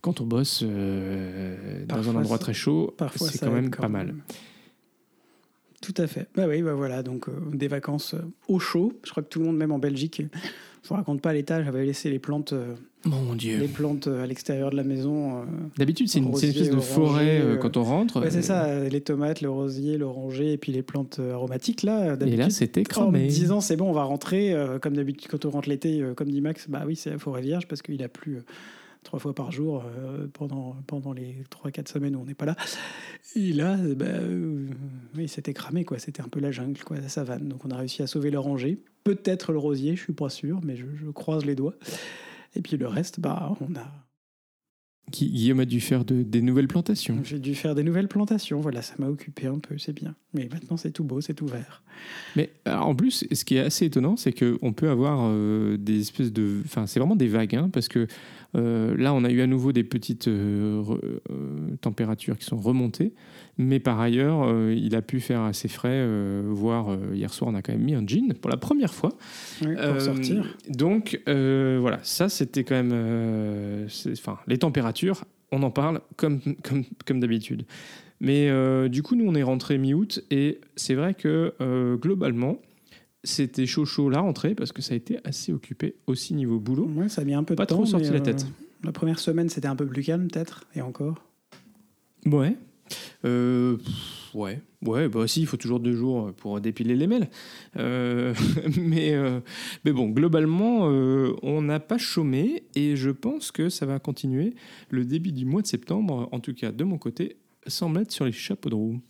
quand 0.00 0.20
on 0.20 0.26
bosse 0.26 0.62
euh, 0.62 1.84
dans 1.86 2.08
un 2.08 2.16
endroit 2.16 2.38
très 2.38 2.54
chaud, 2.54 2.94
c'est 3.16 3.40
quand 3.40 3.52
même 3.52 3.70
pas 3.70 3.88
mal. 3.88 4.14
Tout 5.80 5.94
à 5.96 6.06
fait. 6.06 6.28
Bah 6.34 6.46
oui, 6.48 6.62
bah 6.62 6.74
voilà, 6.74 7.02
donc 7.02 7.28
euh, 7.28 7.32
des 7.52 7.68
vacances 7.68 8.14
au 8.48 8.58
chaud. 8.58 8.98
Je 9.04 9.10
crois 9.10 9.22
que 9.22 9.28
tout 9.28 9.38
le 9.38 9.46
monde, 9.46 9.56
même 9.56 9.72
en 9.72 9.78
Belgique, 9.78 10.22
je 10.88 10.94
vous 10.94 10.96
raconte 10.96 11.20
pas 11.20 11.34
l'état, 11.34 11.62
j'avais 11.62 11.84
laissé 11.84 12.08
les 12.08 12.18
plantes, 12.18 12.54
euh, 12.54 12.74
Mon 13.04 13.34
Dieu. 13.34 13.58
les 13.58 13.68
plantes 13.68 14.06
euh, 14.06 14.24
à 14.24 14.26
l'extérieur 14.26 14.70
de 14.70 14.76
la 14.76 14.84
maison. 14.84 15.40
euh. 15.40 15.44
D'habitude, 15.76 16.08
c'est 16.08 16.18
une, 16.18 16.32
espèce 16.32 16.70
de 16.70 16.80
forêt 16.80 17.42
euh, 17.42 17.56
quand 17.58 17.76
on 17.76 17.82
rentre. 17.82 18.18
Ouais, 18.22 18.30
c'est 18.30 18.40
ça, 18.40 18.88
les 18.88 19.02
tomates, 19.02 19.42
le 19.42 19.50
rosier, 19.50 19.98
l'oranger 19.98 20.54
et 20.54 20.56
puis 20.56 20.72
les 20.72 20.80
plantes 20.82 21.20
aromatiques 21.20 21.82
là. 21.82 22.16
Et 22.26 22.36
là, 22.36 22.48
c'était 22.48 22.80
en 22.96 23.08
me 23.08 23.10
cramé. 23.10 23.26
disant 23.26 23.60
c'est 23.60 23.76
bon, 23.76 23.90
on 23.90 23.92
va 23.92 24.04
rentrer 24.04 24.54
euh, 24.54 24.78
comme 24.78 24.96
d'habitude 24.96 25.30
quand 25.30 25.44
on 25.44 25.50
rentre 25.50 25.68
l'été, 25.68 26.00
euh, 26.00 26.14
comme 26.14 26.30
dit 26.30 26.40
Max, 26.40 26.70
bah 26.70 26.84
oui, 26.86 26.96
c'est 26.96 27.10
la 27.10 27.18
forêt 27.18 27.42
vierge 27.42 27.68
parce 27.68 27.82
qu'il 27.82 28.02
a 28.02 28.08
plu 28.08 28.38
trois 29.02 29.18
fois 29.18 29.34
par 29.34 29.52
jour 29.52 29.84
pendant, 30.32 30.74
pendant 30.86 31.12
les 31.12 31.36
trois 31.50 31.70
quatre 31.70 31.88
semaines 31.88 32.16
où 32.16 32.20
on 32.20 32.24
n'est 32.24 32.34
pas 32.34 32.46
là. 32.46 32.56
Et 33.36 33.52
là, 33.52 33.76
bah, 33.94 34.06
oui, 35.16 35.28
c'était 35.28 35.52
cramé 35.52 35.84
quoi, 35.84 35.98
c'était 35.98 36.22
un 36.22 36.28
peu 36.28 36.40
la 36.40 36.50
jungle 36.50 36.82
quoi, 36.82 36.96
la 36.98 37.08
savane. 37.10 37.46
Donc 37.46 37.64
on 37.66 37.70
a 37.70 37.76
réussi 37.76 38.02
à 38.02 38.06
sauver 38.06 38.30
l'oranger, 38.30 38.78
peut-être 39.14 39.52
le 39.52 39.58
rosier, 39.58 39.96
je 39.96 40.02
suis 40.02 40.12
pas 40.12 40.28
sûr, 40.28 40.60
mais 40.64 40.76
je, 40.76 40.84
je 40.94 41.10
croise 41.10 41.44
les 41.44 41.54
doigts. 41.54 41.74
Et 42.54 42.60
puis 42.62 42.76
le 42.76 42.86
reste, 42.86 43.20
bah, 43.20 43.56
on 43.60 43.74
a. 43.74 43.86
Gui- 45.10 45.30
Guillaume 45.30 45.60
a 45.60 45.64
dû 45.64 45.80
faire 45.80 46.04
de- 46.04 46.22
des 46.22 46.42
nouvelles 46.42 46.68
plantations. 46.68 47.18
J'ai 47.24 47.38
dû 47.38 47.54
faire 47.54 47.74
des 47.74 47.82
nouvelles 47.82 48.08
plantations. 48.08 48.60
Voilà, 48.60 48.82
ça 48.82 48.94
m'a 48.98 49.06
occupé 49.08 49.46
un 49.46 49.58
peu, 49.58 49.78
c'est 49.78 49.94
bien. 49.94 50.14
Mais 50.34 50.48
maintenant, 50.52 50.76
c'est 50.76 50.90
tout 50.90 51.04
beau, 51.04 51.22
c'est 51.22 51.32
tout 51.32 51.46
vert. 51.46 51.82
Mais 52.36 52.50
alors, 52.66 52.88
en 52.88 52.94
plus, 52.94 53.24
ce 53.32 53.44
qui 53.46 53.56
est 53.56 53.60
assez 53.60 53.86
étonnant, 53.86 54.16
c'est 54.18 54.32
qu'on 54.32 54.72
peut 54.74 54.90
avoir 54.90 55.20
euh, 55.22 55.78
des 55.78 56.00
espèces 56.00 56.30
de. 56.32 56.60
Enfin, 56.66 56.86
c'est 56.86 57.00
vraiment 57.00 57.16
des 57.16 57.28
vagues, 57.28 57.54
hein, 57.56 57.70
parce 57.72 57.88
que 57.88 58.06
euh, 58.54 58.96
là, 58.96 59.12
on 59.12 59.24
a 59.24 59.30
eu 59.30 59.40
à 59.42 59.46
nouveau 59.46 59.72
des 59.72 59.84
petites 59.84 60.28
euh, 60.28 60.80
re- 60.80 61.00
euh, 61.30 61.76
températures 61.80 62.38
qui 62.38 62.44
sont 62.44 62.56
remontées. 62.56 63.12
Mais 63.58 63.80
par 63.80 64.00
ailleurs, 64.00 64.48
il 64.70 64.94
a 64.94 65.02
pu 65.02 65.18
faire 65.18 65.40
assez 65.40 65.66
frais, 65.66 66.06
voire 66.44 66.96
hier 67.12 67.34
soir, 67.34 67.50
on 67.50 67.56
a 67.56 67.60
quand 67.62 67.72
même 67.72 67.82
mis 67.82 67.94
un 67.96 68.06
jean 68.06 68.32
pour 68.34 68.50
la 68.50 68.56
première 68.56 68.94
fois. 68.94 69.10
Pour 69.60 70.00
sortir. 70.00 70.56
Donc, 70.68 71.20
voilà, 71.26 71.98
ça, 72.04 72.28
c'était 72.28 72.62
quand 72.62 72.80
même. 72.80 73.86
Enfin, 74.12 74.38
les 74.46 74.58
températures, 74.58 75.24
on 75.50 75.64
en 75.64 75.72
parle 75.72 76.00
comme, 76.16 76.38
comme, 76.62 76.84
comme 77.04 77.18
d'habitude. 77.18 77.64
Mais 78.20 78.48
du 78.88 79.02
coup, 79.02 79.16
nous, 79.16 79.26
on 79.26 79.34
est 79.34 79.42
rentré 79.42 79.76
mi-août 79.76 80.22
et 80.30 80.60
c'est 80.76 80.94
vrai 80.94 81.14
que 81.14 81.52
globalement, 81.96 82.60
c'était 83.24 83.66
chaud 83.66 83.84
chaud 83.84 84.08
la 84.10 84.20
rentrée 84.20 84.54
parce 84.54 84.72
que 84.72 84.82
ça 84.82 84.94
a 84.94 84.96
été 84.96 85.18
assez 85.24 85.52
occupé 85.52 85.96
aussi 86.06 86.34
niveau 86.34 86.58
boulot. 86.60 86.86
Ouais, 86.94 87.08
ça 87.08 87.22
a 87.22 87.24
mis 87.24 87.34
un 87.34 87.44
peu 87.44 87.54
Pas 87.54 87.64
de 87.64 87.68
temps. 87.70 87.76
trop 87.76 87.86
sorti 87.86 88.10
la 88.10 88.20
tête. 88.20 88.46
la 88.84 88.92
première 88.92 89.18
semaine, 89.18 89.48
c'était 89.48 89.68
un 89.68 89.76
peu 89.76 89.86
plus 89.86 90.02
calme, 90.02 90.28
peut-être, 90.28 90.66
et 90.74 90.80
encore? 90.80 91.24
Ouais. 92.26 92.56
Euh, 93.24 93.76
ouais, 94.34 94.60
ouais, 94.82 95.08
bah 95.08 95.26
si, 95.26 95.40
il 95.40 95.46
faut 95.46 95.56
toujours 95.56 95.80
deux 95.80 95.94
jours 95.94 96.32
pour 96.34 96.60
dépiler 96.60 96.94
les 96.94 97.06
mails. 97.06 97.28
Euh, 97.76 98.34
mais, 98.80 99.14
euh, 99.14 99.40
mais 99.84 99.92
bon, 99.92 100.08
globalement, 100.08 100.90
euh, 100.90 101.34
on 101.42 101.62
n'a 101.62 101.80
pas 101.80 101.98
chômé 101.98 102.64
et 102.74 102.96
je 102.96 103.10
pense 103.10 103.50
que 103.50 103.68
ça 103.68 103.86
va 103.86 103.98
continuer. 103.98 104.54
Le 104.90 105.04
début 105.04 105.32
du 105.32 105.44
mois 105.44 105.62
de 105.62 105.66
septembre, 105.66 106.28
en 106.32 106.40
tout 106.40 106.54
cas 106.54 106.72
de 106.72 106.84
mon 106.84 106.98
côté, 106.98 107.36
semble 107.66 108.00
être 108.00 108.12
sur 108.12 108.24
les 108.24 108.32
chapeaux 108.32 108.70
de 108.70 108.74
roue. 108.74 109.00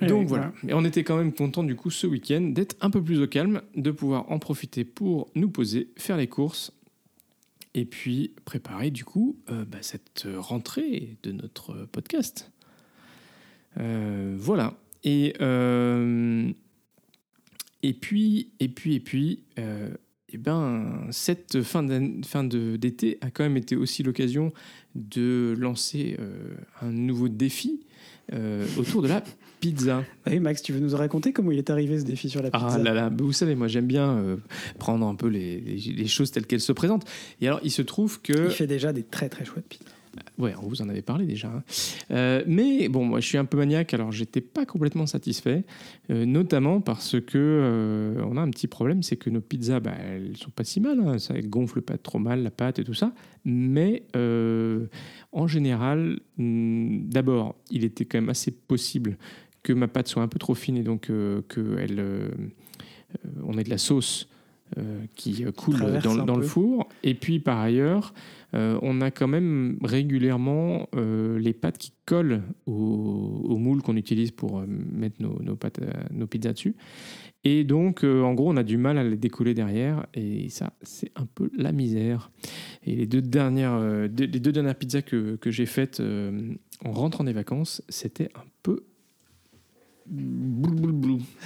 Et 0.00 0.06
Donc 0.06 0.28
voilà. 0.28 0.52
Et 0.68 0.74
on 0.74 0.84
était 0.84 1.02
quand 1.04 1.16
même 1.16 1.32
content 1.32 1.64
du 1.64 1.74
coup 1.74 1.90
ce 1.90 2.06
week-end 2.06 2.40
d'être 2.40 2.76
un 2.80 2.90
peu 2.90 3.02
plus 3.02 3.20
au 3.20 3.26
calme, 3.26 3.62
de 3.76 3.90
pouvoir 3.90 4.30
en 4.30 4.38
profiter 4.38 4.84
pour 4.84 5.28
nous 5.34 5.50
poser, 5.50 5.90
faire 5.96 6.16
les 6.16 6.28
courses 6.28 6.72
et 7.74 7.84
puis 7.84 8.32
préparer 8.44 8.90
du 8.90 9.04
coup 9.04 9.36
euh, 9.50 9.64
bah, 9.64 9.78
cette 9.82 10.26
rentrée 10.36 11.16
de 11.22 11.32
notre 11.32 11.86
podcast. 11.90 12.50
Euh, 13.78 14.36
voilà. 14.38 14.74
Et, 15.04 15.34
euh, 15.40 16.50
et 17.82 17.92
puis, 17.94 18.50
et 18.60 18.68
puis, 18.68 18.94
et 18.94 19.00
puis, 19.00 19.44
euh, 19.58 19.90
eh 20.30 20.38
ben, 20.38 21.06
cette 21.10 21.62
fin 21.62 21.82
d'an- 21.82 22.22
fin 22.24 22.44
de- 22.44 22.76
d'été 22.76 23.18
a 23.20 23.30
quand 23.30 23.44
même 23.44 23.56
été 23.56 23.76
aussi 23.76 24.02
l'occasion 24.02 24.52
de 24.94 25.54
lancer 25.58 26.16
un 26.82 26.90
nouveau 26.90 27.28
défi 27.28 27.80
autour 28.78 29.00
de 29.02 29.08
la 29.08 29.22
pizza. 29.60 30.04
Ah 30.24 30.30
Oui, 30.30 30.40
Max, 30.40 30.62
tu 30.62 30.72
veux 30.72 30.80
nous 30.80 30.96
raconter 30.96 31.32
comment 31.32 31.50
il 31.52 31.58
est 31.58 31.70
arrivé 31.70 31.98
ce 31.98 32.04
défi 32.04 32.28
sur 32.28 32.42
la 32.42 32.50
pizza 32.50 32.66
Ah 32.74 32.78
là 32.78 32.94
là, 32.94 33.10
vous 33.16 33.32
savez, 33.32 33.54
moi 33.54 33.68
j'aime 33.68 33.86
bien 33.86 34.10
euh, 34.16 34.36
prendre 34.78 35.06
un 35.06 35.14
peu 35.14 35.28
les, 35.28 35.60
les- 35.60 35.92
les 35.92 36.06
choses 36.06 36.30
telles 36.30 36.46
qu'elles 36.46 36.60
se 36.60 36.72
présentent. 36.72 37.04
Et 37.40 37.46
alors, 37.48 37.60
il 37.62 37.70
se 37.70 37.82
trouve 37.82 38.20
que... 38.22 38.46
Il 38.46 38.50
fait 38.50 38.66
déjà 38.66 38.92
des 38.92 39.02
très 39.02 39.28
très 39.28 39.44
chouettes 39.44 39.66
pizzas. 39.68 39.84
Ouais, 40.36 40.52
on 40.60 40.66
vous 40.66 40.82
en 40.82 40.88
avait 40.88 41.02
parlé 41.02 41.26
déjà. 41.26 41.48
hein. 41.48 41.62
Euh, 42.10 42.42
mais 42.46 42.88
bon, 42.88 43.04
moi 43.04 43.20
je 43.20 43.26
suis 43.28 43.38
un 43.38 43.44
peu 43.44 43.56
maniaque, 43.56 43.94
alors 43.94 44.10
j'étais 44.10 44.40
pas 44.40 44.66
complètement 44.66 45.06
satisfait, 45.06 45.64
euh, 46.10 46.24
notamment 46.24 46.80
parce 46.80 47.20
que 47.20 47.36
euh, 47.38 48.24
on 48.28 48.36
a 48.36 48.40
un 48.40 48.50
petit 48.50 48.66
problème, 48.66 49.02
c'est 49.04 49.14
que 49.16 49.30
nos 49.30 49.40
pizzas, 49.40 49.78
bah, 49.78 49.94
elles 50.00 50.36
sont 50.36 50.50
pas 50.50 50.64
si 50.64 50.80
mal, 50.80 50.98
hein, 51.06 51.18
ça 51.18 51.34
gonfle 51.42 51.82
pas 51.82 51.98
trop 51.98 52.18
mal 52.18 52.42
la 52.42 52.50
pâte 52.50 52.80
et 52.80 52.84
tout 52.84 52.94
ça, 52.94 53.12
mais 53.44 54.02
en 55.32 55.46
général, 55.46 56.18
hmm, 56.38 57.08
d'abord, 57.10 57.54
il 57.70 57.84
était 57.84 58.04
quand 58.04 58.18
même 58.18 58.30
assez 58.30 58.50
possible 58.50 59.18
que 59.68 59.74
ma 59.74 59.86
pâte 59.86 60.08
soit 60.08 60.22
un 60.22 60.28
peu 60.28 60.38
trop 60.38 60.54
fine 60.54 60.78
et 60.78 60.82
donc 60.82 61.10
euh, 61.10 61.42
que 61.46 61.76
elle, 61.78 62.00
euh, 62.00 62.28
euh, 63.26 63.28
on 63.44 63.58
ait 63.58 63.64
de 63.64 63.68
la 63.68 63.76
sauce 63.76 64.26
euh, 64.78 65.00
qui 65.14 65.44
coule 65.54 65.76
dans, 66.24 66.36
le 66.36 66.42
four. 66.42 66.88
Et 67.02 67.12
puis 67.12 67.38
par 67.38 67.58
ailleurs, 67.58 68.14
on 68.54 69.02
a 69.02 69.10
quand 69.10 69.28
même 69.28 69.76
régulièrement 69.82 70.88
les 70.94 71.52
pâtes 71.52 71.76
qui 71.76 71.92
collent 72.06 72.42
au, 72.64 73.42
au 73.44 73.58
moule 73.58 73.82
qu'on 73.82 73.96
utilise 73.96 74.30
pour 74.30 74.62
mettre 74.66 75.20
nos, 75.20 75.38
nos 75.42 75.54
pâtes, 75.54 75.80
nos 76.10 76.26
pizzas 76.26 76.54
dessus. 76.54 76.74
Et 77.44 77.64
donc, 77.64 78.04
euh, 78.04 78.22
en 78.22 78.34
gros, 78.34 78.50
on 78.50 78.56
a 78.56 78.62
du 78.64 78.76
mal 78.76 78.98
à 78.98 79.04
les 79.04 79.16
décoller 79.16 79.54
derrière, 79.54 80.06
et 80.12 80.48
ça, 80.48 80.72
c'est 80.82 81.12
un 81.14 81.24
peu 81.26 81.50
la 81.56 81.72
misère. 81.72 82.30
Et 82.84 82.96
les 82.96 83.06
deux 83.06 83.22
dernières, 83.22 83.74
euh, 83.74 84.08
deux- 84.08 84.26
les 84.26 84.40
deux 84.40 84.50
dernières 84.52 84.74
pizzas 84.74 85.02
que, 85.02 85.36
que 85.36 85.50
j'ai 85.50 85.66
faites 85.66 86.00
euh, 86.00 86.52
en 86.84 86.90
rentrant 86.92 87.22
des 87.24 87.32
vacances, 87.32 87.80
c'était 87.88 88.28
un 88.34 88.44
peu 88.62 88.84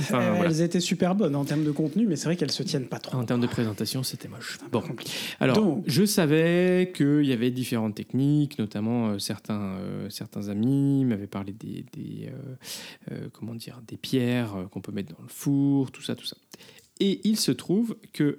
Enfin, 0.01 0.21
Euh, 0.21 0.33
voilà. 0.35 0.51
Elles 0.51 0.63
étaient 0.63 0.81
super 0.81 1.15
bonnes 1.15 1.35
en 1.35 1.45
termes 1.45 1.65
de 1.65 1.71
contenu, 1.71 2.07
mais 2.07 2.17
c'est 2.17 2.27
vrai 2.27 2.37
qu'elles 2.37 2.53
se 2.53 2.63
tiennent 2.63 2.87
pas 2.87 2.99
trop. 2.99 3.19
En 3.19 3.25
termes 3.25 3.41
de 3.41 3.47
présentation, 3.47 4.03
c'était 4.03 4.29
moche. 4.29 4.59
Bon, 4.71 4.83
alors, 5.41 5.57
Donc. 5.57 5.85
je 5.87 6.05
savais 6.05 6.93
qu'il 6.95 7.25
y 7.25 7.33
avait 7.33 7.51
différentes 7.51 7.95
techniques, 7.95 8.59
notamment 8.59 9.09
euh, 9.09 9.19
certains, 9.19 9.77
euh, 9.77 10.09
certains 10.11 10.49
amis 10.49 11.05
m'avaient 11.05 11.27
parlé 11.27 11.53
des, 11.53 11.85
des, 11.93 12.31
euh, 13.11 13.29
comment 13.33 13.55
dire, 13.55 13.81
des 13.87 13.97
pierres 13.97 14.55
qu'on 14.71 14.81
peut 14.81 14.93
mettre 14.93 15.15
dans 15.15 15.23
le 15.23 15.29
four, 15.29 15.91
tout 15.91 16.03
ça, 16.03 16.15
tout 16.15 16.27
ça. 16.27 16.37
Et 17.01 17.21
il 17.25 17.37
se 17.37 17.51
trouve 17.51 17.97
que 18.13 18.39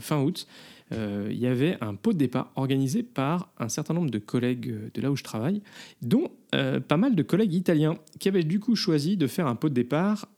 fin 0.00 0.22
août, 0.22 0.46
euh, 0.92 1.28
il 1.30 1.38
y 1.38 1.46
avait 1.46 1.76
un 1.80 1.94
pot 1.94 2.12
de 2.12 2.18
départ 2.18 2.52
organisé 2.54 3.02
par 3.02 3.52
un 3.58 3.68
certain 3.68 3.94
nombre 3.94 4.10
de 4.10 4.18
collègues 4.18 4.70
euh, 4.70 4.90
de 4.94 5.00
là 5.00 5.10
où 5.10 5.16
je 5.16 5.24
travaille, 5.24 5.62
dont 6.02 6.30
euh, 6.54 6.80
pas 6.80 6.96
mal 6.96 7.16
de 7.16 7.22
collègues 7.22 7.54
italiens 7.54 7.96
qui 8.20 8.28
avaient 8.28 8.44
du 8.44 8.60
coup 8.60 8.76
choisi 8.76 9.16
de 9.16 9.26
faire 9.26 9.46
un 9.46 9.56
pot 9.56 9.68
de 9.68 9.74
départ 9.74 10.28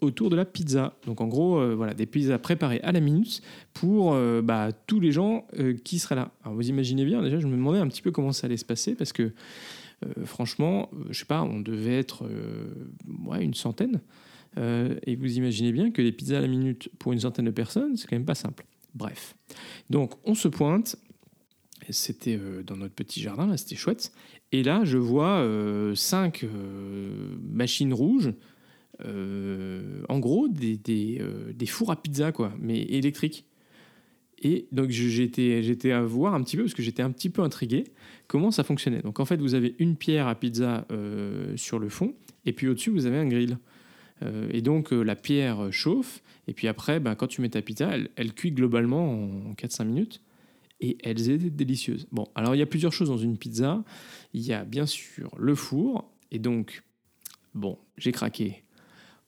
autour 0.00 0.28
de 0.28 0.36
la 0.36 0.44
pizza. 0.44 0.94
Donc 1.06 1.22
en 1.22 1.26
gros, 1.26 1.74
voilà, 1.74 1.94
des 1.94 2.04
pizzas 2.04 2.38
préparées 2.38 2.80
à 2.82 2.92
la 2.92 3.00
minute 3.00 3.40
pour 3.72 4.14
bah, 4.42 4.68
tous 4.86 5.00
les 5.00 5.10
gens 5.10 5.46
qui 5.84 5.98
seraient 5.98 6.16
là. 6.16 6.32
Vous 6.44 6.68
imaginez 6.68 7.06
bien, 7.06 7.22
déjà, 7.22 7.40
je 7.40 7.46
me 7.46 7.52
demandais 7.56 7.78
un 7.78 7.88
petit 7.88 8.02
peu 8.02 8.10
comment 8.10 8.32
ça 8.32 8.46
allait 8.46 8.58
se 8.58 8.66
passer 8.66 8.94
parce 8.94 9.14
que 9.14 9.32
franchement, 10.26 10.90
je 11.08 11.18
sais 11.18 11.24
pas, 11.24 11.42
on 11.42 11.60
devait 11.60 11.98
être 11.98 12.28
ouais, 13.24 13.42
une 13.42 13.54
centaine. 13.54 14.02
Et 14.58 15.16
vous 15.16 15.38
imaginez 15.38 15.72
bien 15.72 15.90
que 15.90 16.02
les 16.02 16.12
pizzas 16.12 16.36
à 16.36 16.42
la 16.42 16.48
minute 16.48 16.90
pour 16.98 17.14
une 17.14 17.20
centaine 17.20 17.46
de 17.46 17.50
personnes, 17.50 17.96
c'est 17.96 18.06
quand 18.06 18.16
même 18.16 18.26
pas 18.26 18.34
simple. 18.34 18.66
Bref. 18.96 19.36
Donc 19.90 20.14
on 20.24 20.34
se 20.34 20.48
pointe. 20.48 20.96
C'était 21.90 22.36
euh, 22.36 22.64
dans 22.64 22.76
notre 22.76 22.94
petit 22.94 23.20
jardin, 23.20 23.46
là, 23.46 23.56
c'était 23.56 23.76
chouette. 23.76 24.10
Et 24.50 24.62
là, 24.64 24.84
je 24.84 24.98
vois 24.98 25.38
euh, 25.38 25.94
cinq 25.94 26.42
euh, 26.42 27.36
machines 27.42 27.94
rouges 27.94 28.32
en 30.08 30.18
gros 30.18 30.48
des, 30.48 31.20
fours 31.66 31.90
à 31.90 31.96
pizza, 31.96 32.32
quoi, 32.32 32.54
mais 32.58 32.80
électriques. 32.80 33.44
Et 34.42 34.68
donc 34.72 34.88
j'étais 34.88 35.62
j'étais 35.62 35.92
à 35.92 36.00
voir 36.00 36.32
un 36.32 36.42
petit 36.42 36.56
peu, 36.56 36.62
parce 36.62 36.72
que 36.72 36.82
j'étais 36.82 37.02
un 37.02 37.10
petit 37.10 37.28
peu 37.28 37.42
intrigué, 37.42 37.84
comment 38.26 38.50
ça 38.50 38.64
fonctionnait. 38.64 39.02
Donc 39.02 39.20
en 39.20 39.26
fait, 39.26 39.36
vous 39.36 39.52
avez 39.52 39.74
une 39.78 39.96
pierre 39.96 40.28
à 40.28 40.34
pizza 40.34 40.86
sur 41.56 41.78
le 41.78 41.90
fond, 41.90 42.14
et 42.46 42.54
puis 42.54 42.68
au-dessus, 42.68 42.88
vous 42.88 43.04
avez 43.04 43.18
un 43.18 43.28
grill. 43.28 43.58
Euh, 44.22 44.48
et 44.50 44.62
donc 44.62 44.92
euh, 44.92 45.02
la 45.02 45.16
pierre 45.16 45.72
chauffe, 45.72 46.22
et 46.48 46.52
puis 46.52 46.68
après, 46.68 47.00
ben, 47.00 47.14
quand 47.14 47.26
tu 47.26 47.40
mets 47.40 47.48
ta 47.48 47.62
pizza, 47.62 47.90
elle, 48.16 48.32
cuit 48.32 48.52
globalement 48.52 49.12
en 49.12 49.52
4-5 49.52 49.84
minutes. 49.84 50.22
Et 50.80 50.98
elles 51.02 51.30
étaient 51.30 51.48
délicieuses. 51.48 52.06
Bon, 52.12 52.28
alors 52.34 52.54
il 52.54 52.58
y 52.58 52.62
a 52.62 52.66
plusieurs 52.66 52.92
choses 52.92 53.08
dans 53.08 53.16
une 53.16 53.38
pizza. 53.38 53.82
Il 54.34 54.42
y 54.42 54.52
a 54.52 54.64
bien 54.64 54.84
sûr 54.84 55.34
le 55.38 55.54
four, 55.54 56.10
et 56.30 56.38
donc, 56.38 56.82
bon, 57.54 57.78
j'ai 57.96 58.12
craqué. 58.12 58.62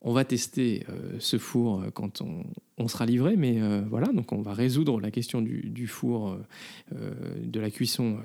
On 0.01 0.13
va 0.13 0.25
tester 0.25 0.85
euh, 0.89 1.15
ce 1.19 1.37
four 1.37 1.83
quand 1.93 2.21
on, 2.21 2.87
sera 2.87 3.05
livré, 3.05 3.35
mais 3.35 3.59
voilà, 3.89 4.07
donc 4.13 4.31
on 4.31 4.41
va 4.41 4.53
résoudre 4.53 5.01
la 5.01 5.11
question 5.11 5.41
du, 5.41 5.85
four, 5.85 6.37
de 6.91 7.59
la 7.59 7.69
cuisson 7.69 8.19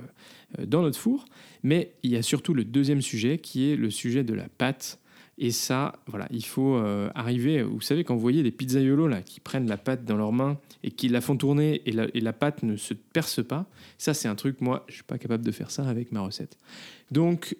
dans 0.64 0.80
notre 0.80 0.96
four. 0.96 1.24
Mais 1.64 1.94
il 2.04 2.12
y 2.12 2.16
a 2.16 2.22
surtout 2.22 2.54
le 2.54 2.62
deuxième 2.62 3.02
sujet 3.02 3.38
qui 3.38 3.68
est 3.68 3.74
le 3.74 3.90
sujet 3.90 4.22
de 4.22 4.32
la 4.32 4.48
pâte. 4.48 5.00
Et 5.38 5.50
ça, 5.50 5.96
voilà, 6.06 6.28
il 6.30 6.44
faut 6.44 6.76
euh, 6.76 7.10
arriver. 7.14 7.62
Vous 7.62 7.80
savez, 7.80 8.04
quand 8.04 8.14
vous 8.14 8.20
voyez 8.20 8.42
des 8.42 8.52
pizzaiolos 8.52 9.08
là, 9.08 9.22
qui 9.22 9.40
prennent 9.40 9.68
la 9.68 9.76
pâte 9.76 10.04
dans 10.04 10.16
leurs 10.16 10.32
mains 10.32 10.58
et 10.82 10.90
qui 10.90 11.08
la 11.08 11.20
font 11.20 11.36
tourner 11.36 11.82
et 11.86 11.92
la, 11.92 12.06
et 12.14 12.20
la 12.20 12.32
pâte 12.32 12.62
ne 12.62 12.76
se 12.76 12.94
perce 12.94 13.44
pas, 13.44 13.66
ça 13.98 14.14
c'est 14.14 14.28
un 14.28 14.36
truc, 14.36 14.60
moi, 14.60 14.84
je 14.88 14.94
suis 14.94 15.02
pas 15.02 15.18
capable 15.18 15.44
de 15.44 15.50
faire 15.50 15.70
ça 15.70 15.88
avec 15.88 16.12
ma 16.12 16.20
recette. 16.20 16.56
Donc, 17.10 17.56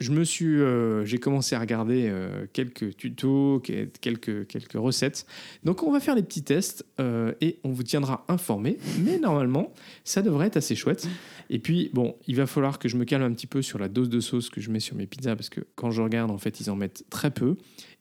je 0.00 0.12
me 0.12 0.22
suis, 0.22 0.46
euh, 0.60 1.04
j'ai 1.04 1.18
commencé 1.18 1.56
à 1.56 1.58
regarder 1.60 2.06
euh, 2.08 2.46
quelques 2.52 2.96
tutos, 2.96 3.60
que- 3.64 3.86
quelques, 4.00 4.46
quelques 4.46 4.74
recettes. 4.74 5.26
Donc 5.64 5.82
on 5.82 5.90
va 5.90 5.98
faire 5.98 6.14
les 6.14 6.22
petits 6.22 6.42
tests 6.44 6.86
euh, 7.00 7.32
et 7.40 7.58
on 7.64 7.70
vous 7.70 7.82
tiendra 7.82 8.24
informé. 8.28 8.78
Mais 9.04 9.18
normalement, 9.18 9.72
ça 10.04 10.22
devrait 10.22 10.46
être 10.46 10.56
assez 10.56 10.76
chouette. 10.76 11.08
Et 11.50 11.58
puis 11.58 11.90
bon, 11.94 12.14
il 12.28 12.36
va 12.36 12.46
falloir 12.46 12.78
que 12.78 12.88
je 12.88 12.96
me 12.96 13.04
calme 13.04 13.24
un 13.24 13.32
petit 13.32 13.48
peu 13.48 13.60
sur 13.60 13.78
la 13.78 13.88
dose 13.88 14.08
de 14.08 14.20
sauce 14.20 14.50
que 14.50 14.60
je 14.60 14.70
mets 14.70 14.80
sur 14.80 14.94
mes 14.96 15.06
pizzas 15.06 15.34
parce 15.34 15.48
que 15.48 15.62
quand 15.74 15.90
je 15.90 16.00
regarde, 16.00 16.30
en 16.30 16.38
fait, 16.38 16.60
ils 16.60 16.70
en 16.70 16.76
mettent 16.76 17.04
très 17.10 17.30
peu. 17.32 17.56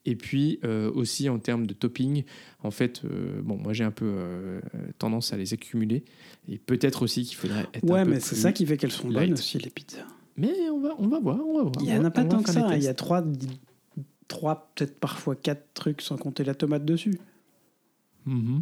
Et 0.05 0.15
puis 0.15 0.59
aussi 0.95 1.27
en 1.27 1.37
termes 1.37 1.67
de 1.67 1.73
topping, 1.73 2.23
en 2.63 2.71
fait, 2.71 3.01
bon, 3.43 3.57
moi 3.57 3.73
j'ai 3.73 3.83
un 3.83 3.91
peu 3.91 4.61
tendance 4.99 5.33
à 5.33 5.37
les 5.37 5.53
accumuler. 5.53 6.05
Et 6.47 6.57
peut-être 6.59 7.01
aussi 7.01 7.23
qu'il 7.23 7.35
faudrait 7.35 7.65
être 7.73 7.83
Ouais, 7.83 7.99
un 7.99 8.05
peu 8.05 8.11
mais 8.11 8.19
c'est 8.21 8.35
ça 8.35 8.53
qui 8.53 8.65
fait 8.65 8.77
qu'elles 8.77 8.91
sont 8.93 9.09
bonnes 9.09 9.33
aussi, 9.33 9.57
les 9.57 9.69
pizzas. 9.69 10.05
Mais 10.37 10.69
on 10.71 10.79
va, 10.79 10.95
on 10.99 11.07
va 11.07 11.19
voir, 11.19 11.39
on 11.39 11.57
va 11.57 11.63
voir. 11.63 11.73
Il 11.81 11.85
n'y 11.87 11.97
en 11.97 12.05
a 12.05 12.11
pas 12.11 12.23
tant 12.23 12.41
que 12.43 12.51
ça. 12.51 12.77
Il 12.77 12.83
y 12.83 12.87
a 12.87 12.93
trois, 12.93 13.23
trois 14.27 14.71
peut-être 14.75 14.99
parfois 14.99 15.35
quatre 15.35 15.73
trucs 15.73 16.01
sans 16.01 16.17
compter 16.17 16.43
la 16.43 16.53
tomate 16.53 16.85
dessus. 16.85 17.17
Mhm. 18.25 18.61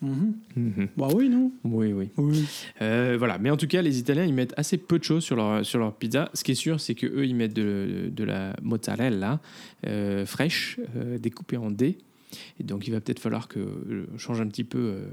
Mhm. 0.00 0.88
Bah 0.96 1.08
oui, 1.14 1.28
non 1.28 1.52
Oui, 1.62 1.92
oui. 1.92 2.08
Oui. 2.16 2.44
Euh, 2.80 3.14
voilà, 3.16 3.38
mais 3.38 3.50
en 3.50 3.56
tout 3.56 3.68
cas, 3.68 3.82
les 3.82 4.00
Italiens, 4.00 4.24
ils 4.24 4.34
mettent 4.34 4.54
assez 4.56 4.76
peu 4.76 4.98
de 4.98 5.04
choses 5.04 5.22
sur 5.22 5.36
leur, 5.36 5.64
sur 5.64 5.78
leur 5.78 5.94
pizza. 5.94 6.28
Ce 6.34 6.42
qui 6.42 6.50
est 6.52 6.56
sûr, 6.56 6.80
c'est 6.80 6.96
qu'eux, 6.96 7.24
ils 7.24 7.36
mettent 7.36 7.54
de, 7.54 8.10
de 8.10 8.24
la 8.24 8.56
mozzarella 8.62 9.40
euh, 9.86 10.26
fraîche, 10.26 10.80
euh, 10.96 11.18
découpée 11.18 11.56
en 11.56 11.70
dés. 11.70 11.98
Et 12.58 12.64
donc, 12.64 12.88
il 12.88 12.90
va 12.90 13.00
peut-être 13.00 13.20
falloir 13.20 13.46
que 13.46 13.60
euh, 13.60 14.06
je 14.16 14.18
change 14.18 14.40
un 14.40 14.48
petit 14.48 14.64
peu 14.64 14.78
euh, 14.78 15.06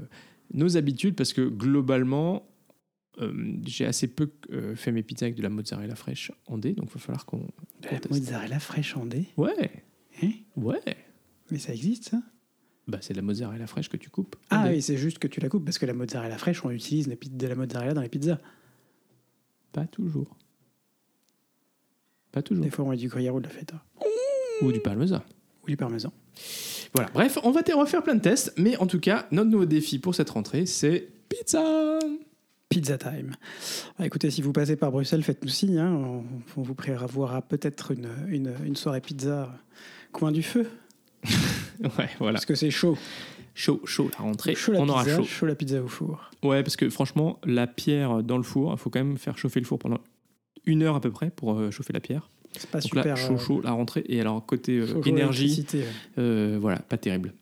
nos 0.54 0.76
habitudes, 0.76 1.14
parce 1.14 1.32
que 1.32 1.42
globalement, 1.42 2.42
euh, 3.18 3.32
j'ai 3.66 3.84
assez 3.86 4.06
peu 4.08 4.30
euh, 4.52 4.74
fait 4.76 4.92
mes 4.92 5.02
pizzas 5.02 5.26
avec 5.26 5.36
de 5.36 5.42
la 5.42 5.48
mozzarella 5.48 5.94
fraîche 5.96 6.32
en 6.46 6.58
dés, 6.58 6.72
donc 6.72 6.88
il 6.90 6.94
va 6.94 7.00
falloir 7.00 7.26
qu'on... 7.26 7.38
De 7.82 7.88
la 7.90 7.98
mozzarella 8.10 8.60
fraîche 8.60 8.96
en 8.96 9.06
dés. 9.06 9.26
Ouais, 9.36 9.84
Hein 10.22 10.30
ouais. 10.56 10.80
Mais 11.50 11.58
ça 11.58 11.72
existe, 11.72 12.10
ça? 12.10 12.22
Bah, 12.88 12.98
c'est 13.00 13.12
de 13.14 13.18
la 13.18 13.22
mozzarella 13.22 13.66
fraîche 13.66 13.88
que 13.88 13.96
tu 13.96 14.10
coupes. 14.10 14.36
Ah 14.50 14.66
oui, 14.68 14.82
c'est 14.82 14.96
juste 14.96 15.18
que 15.18 15.28
tu 15.28 15.40
la 15.40 15.48
coupes, 15.48 15.64
parce 15.64 15.78
que 15.78 15.86
la 15.86 15.94
mozzarella 15.94 16.36
fraîche, 16.38 16.64
on 16.64 16.70
utilise 16.70 17.08
de 17.08 17.46
la 17.46 17.54
mozzarella 17.54 17.94
dans 17.94 18.02
les 18.02 18.08
pizzas. 18.08 18.38
Pas 19.72 19.86
toujours. 19.86 20.36
Pas 22.32 22.42
toujours. 22.42 22.64
Des 22.64 22.70
fois, 22.70 22.84
on 22.84 22.90
met 22.90 22.96
du 22.96 23.08
gruyère 23.08 23.34
ou 23.34 23.40
de 23.40 23.44
la 23.46 23.50
feta. 23.50 23.82
Ou 24.62 24.72
du 24.72 24.80
parmesan. 24.80 25.22
Ou 25.64 25.66
du 25.68 25.76
parmesan. 25.76 26.12
Voilà, 26.94 27.10
bref, 27.12 27.38
on 27.44 27.50
va, 27.50 27.62
te- 27.62 27.72
on 27.72 27.80
va 27.80 27.86
faire 27.86 28.02
plein 28.02 28.14
de 28.16 28.20
tests, 28.20 28.52
mais 28.56 28.76
en 28.76 28.86
tout 28.86 29.00
cas, 29.00 29.26
notre 29.30 29.50
nouveau 29.50 29.64
défi 29.66 29.98
pour 29.98 30.14
cette 30.14 30.30
rentrée, 30.30 30.66
c'est 30.66 31.08
pizza 31.28 31.98
Pizza 32.70 32.96
time. 32.96 33.32
Bah, 33.98 34.06
écoutez, 34.06 34.30
si 34.30 34.42
vous 34.42 34.52
passez 34.52 34.76
par 34.76 34.92
Bruxelles, 34.92 35.24
faites-nous 35.24 35.48
signe. 35.50 35.78
hein. 35.78 35.92
On, 35.92 36.22
on 36.56 36.62
vous 36.62 36.74
prévoira 36.74 37.42
peut-être 37.42 37.90
une, 37.90 38.08
une, 38.28 38.54
une 38.64 38.76
soirée 38.76 39.00
pizza 39.00 39.52
coin 40.12 40.32
du 40.32 40.42
feu. 40.42 40.66
Ouais, 41.98 42.10
voilà. 42.18 42.34
Parce 42.34 42.44
que 42.44 42.54
c'est 42.54 42.70
chaud. 42.70 42.98
Chaud, 43.54 43.80
chaud, 43.86 44.10
la 44.18 44.22
rentrée, 44.24 44.54
chaud 44.54 44.72
la 44.72 44.80
on 44.80 44.88
aura 44.90 45.02
pizza, 45.02 45.22
chaud. 45.22 45.46
la 45.46 45.54
pizza 45.54 45.82
au 45.82 45.88
four. 45.88 46.30
Ouais, 46.42 46.62
parce 46.62 46.76
que 46.76 46.90
franchement, 46.90 47.40
la 47.46 47.66
pierre 47.66 48.22
dans 48.22 48.36
le 48.36 48.42
four, 48.42 48.72
il 48.72 48.78
faut 48.78 48.90
quand 48.90 49.02
même 49.02 49.16
faire 49.16 49.38
chauffer 49.38 49.60
le 49.60 49.64
four 49.66 49.78
pendant 49.78 49.96
une 50.66 50.82
heure 50.82 50.94
à 50.94 51.00
peu 51.00 51.10
près 51.10 51.30
pour 51.30 51.58
euh, 51.58 51.70
chauffer 51.70 51.94
la 51.94 52.00
pierre. 52.00 52.28
C'est 52.56 52.68
pas 52.70 52.80
Donc 52.80 52.88
super. 52.88 53.04
là, 53.06 53.16
chaud, 53.16 53.32
euh, 53.32 53.38
chaud, 53.38 53.60
la 53.64 53.70
rentrée. 53.72 54.04
Et 54.10 54.20
alors, 54.20 54.44
côté 54.44 54.76
euh, 54.78 54.86
chaud, 54.88 55.02
énergie, 55.06 55.66
ouais. 55.72 55.84
euh, 56.18 56.58
voilà, 56.60 56.80
pas 56.80 56.98
terrible. 56.98 57.32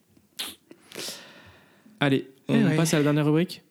Allez, 1.99 2.31
on 2.49 2.55
Eh 2.55 2.64
ouais. 2.64 2.77
passe 2.77 2.95
à 2.95 2.99
la 2.99 3.03
dernière 3.03 3.27
rubrique 3.27 3.62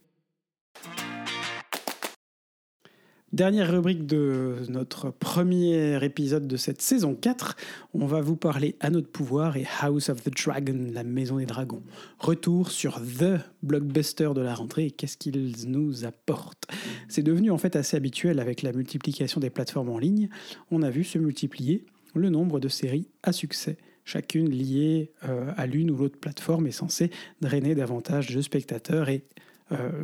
Dernière 3.38 3.72
rubrique 3.72 4.08
de 4.08 4.56
notre 4.68 5.12
premier 5.12 6.04
épisode 6.04 6.48
de 6.48 6.58
cette 6.58 6.82
saison 6.82 7.14
4, 7.14 7.56
on 7.94 8.08
va 8.08 8.20
vous 8.20 8.36
parler 8.36 8.76
à 8.80 8.90
notre 8.90 9.10
pouvoir 9.10 9.58
et 9.58 9.68
House 9.80 10.10
of 10.10 10.24
the 10.24 10.32
Dragon, 10.36 10.88
la 10.92 11.04
maison 11.04 11.38
des 11.38 11.46
dragons. 11.46 11.84
Retour 12.18 12.72
sur 12.72 13.00
The 13.00 13.40
blockbuster 13.62 14.32
de 14.34 14.42
la 14.42 14.56
rentrée 14.56 14.88
et 14.88 14.90
qu'est-ce 14.90 15.18
qu'il 15.18 15.54
nous 15.68 16.04
apporte. 16.04 16.66
C'est 17.10 17.22
devenu 17.22 17.52
en 17.52 17.60
fait 17.60 17.76
assez 17.76 17.96
habituel 17.96 18.40
avec 18.40 18.64
la 18.64 18.74
multiplication 18.74 19.40
des 19.40 19.52
plateformes 19.52 19.90
en 19.90 20.00
ligne. 20.00 20.30
On 20.72 20.82
a 20.82 20.90
vu 20.90 21.04
se 21.04 21.20
multiplier 21.20 21.86
le 22.16 22.32
nombre 22.32 22.60
de 22.60 22.70
séries 22.70 23.08
à 23.22 23.34
succès. 23.34 23.78
Chacune 24.04 24.50
liée 24.50 25.12
euh, 25.26 25.52
à 25.58 25.68
l'une 25.68 25.92
ou 25.92 25.98
l'autre 25.98 26.18
plateforme 26.18 26.66
est 26.66 26.72
censée 26.72 27.12
drainer 27.42 27.76
davantage 27.76 28.34
de 28.34 28.42
spectateurs 28.42 29.10
et 29.10 29.22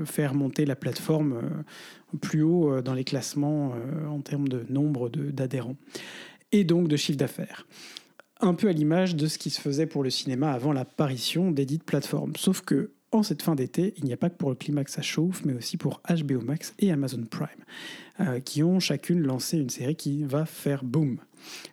faire 0.06 0.34
monter 0.34 0.66
la 0.66 0.76
plateforme 0.76 1.34
euh, 1.34 2.18
plus 2.18 2.44
haut 2.44 2.72
euh, 2.72 2.82
dans 2.82 2.94
les 2.94 3.04
classements 3.04 3.74
euh, 3.76 4.08
en 4.08 4.22
termes 4.22 4.48
de 4.48 4.66
nombre 4.70 5.10
d'adhérents 5.10 5.76
et 6.52 6.64
donc 6.64 6.88
de 6.88 6.96
chiffre 6.96 7.18
d'affaires. 7.18 7.68
Un 8.42 8.54
peu 8.54 8.68
à 8.68 8.72
l'image 8.72 9.16
de 9.16 9.28
ce 9.28 9.38
qui 9.38 9.50
se 9.50 9.62
faisait 9.62 9.86
pour 9.86 10.04
le 10.04 10.10
cinéma 10.10 10.52
avant 10.52 10.74
l'apparition 10.74 11.52
des 11.52 11.66
dites 11.66 11.84
plateformes. 11.84 12.36
Sauf 12.36 12.62
que 12.62 12.92
en 13.12 13.22
cette 13.22 13.44
fin 13.44 13.54
d'été, 13.54 13.94
il 13.98 14.06
n'y 14.06 14.14
a 14.14 14.18
pas 14.18 14.30
que 14.30 14.38
pour 14.38 14.50
le 14.50 14.56
climax 14.56 14.94
ça 14.94 15.04
chauffe, 15.04 15.46
mais 15.46 15.54
aussi 15.54 15.78
pour 15.78 16.02
HBO 16.10 16.42
Max 16.42 16.74
et 16.80 16.92
Amazon 16.92 17.24
Prime, 17.30 17.48
euh, 18.20 18.40
qui 18.40 18.64
ont 18.64 18.80
chacune 18.80 19.22
lancé 19.22 19.58
une 19.58 19.70
série 19.70 19.96
qui 19.96 20.24
va 20.24 20.46
faire 20.46 20.84
boom. 20.84 21.20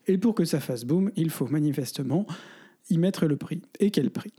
Et 0.06 0.18
pour 0.18 0.34
que 0.34 0.44
ça 0.44 0.60
fasse 0.60 0.84
boom, 0.84 1.10
il 1.16 1.30
faut 1.30 1.46
manifestement 1.46 2.26
y 2.90 2.98
mettre 2.98 3.26
le 3.26 3.36
prix. 3.36 3.62
Et 3.78 3.90
quel 3.90 4.10
prix? 4.10 4.32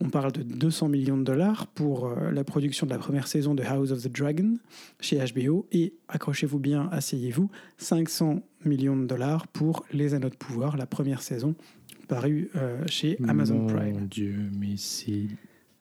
On 0.00 0.10
parle 0.10 0.32
de 0.32 0.42
200 0.42 0.88
millions 0.88 1.18
de 1.18 1.24
dollars 1.24 1.66
pour 1.66 2.06
euh, 2.06 2.30
la 2.30 2.44
production 2.44 2.86
de 2.86 2.92
la 2.92 2.98
première 2.98 3.26
saison 3.26 3.54
de 3.54 3.62
House 3.62 3.90
of 3.90 4.02
the 4.02 4.12
Dragon 4.12 4.54
chez 5.00 5.18
HBO 5.34 5.66
et, 5.72 5.94
accrochez-vous 6.08 6.58
bien, 6.58 6.88
asseyez-vous, 6.92 7.50
500 7.78 8.42
millions 8.64 8.96
de 8.96 9.06
dollars 9.06 9.48
pour 9.48 9.84
Les 9.92 10.14
Anneaux 10.14 10.30
de 10.30 10.36
Pouvoir, 10.36 10.76
la 10.76 10.86
première 10.86 11.22
saison 11.22 11.54
parue 12.06 12.50
euh, 12.56 12.82
chez 12.86 13.18
Amazon 13.28 13.66
Prime. 13.66 13.98
Mon 13.98 14.06
Dieu, 14.06 14.36
mais 14.58 14.76
c'est. 14.76 15.26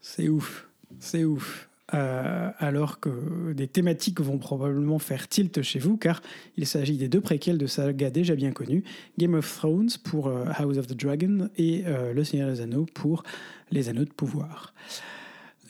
C'est 0.02 0.30
ouf, 0.30 0.70
c'est 1.00 1.24
ouf. 1.24 1.70
Euh, 1.93 2.50
alors 2.60 3.00
que 3.00 3.54
des 3.54 3.67
thématiques 3.67 4.19
vont 4.19 4.38
probablement 4.38 5.00
faire 5.00 5.30
tilt 5.30 5.62
chez 5.62 5.80
vous, 5.80 5.95
car 5.95 6.21
il 6.58 6.65
s'agit 6.65 6.97
des 6.97 7.08
deux 7.08 7.21
préquels 7.21 7.58
de 7.58 7.65
sagas 7.65 8.10
déjà 8.10 8.36
bien 8.36 8.52
connus, 8.52 8.84
Game 9.17 9.36
of 9.36 9.56
Thrones 9.56 9.89
pour 10.04 10.28
euh, 10.28 10.45
House 10.58 10.78
of 10.78 10.88
the 10.88 10.95
Dragon 10.95 11.50
et 11.58 11.84
euh, 11.86 12.13
Le 12.13 12.23
Seigneur 12.26 12.50
des 12.50 12.60
Anneaux 12.60 12.86
pour 12.93 13.23
Les 13.71 13.88
Anneaux 13.88 14.04
de 14.04 14.12
Pouvoir. 14.12 14.73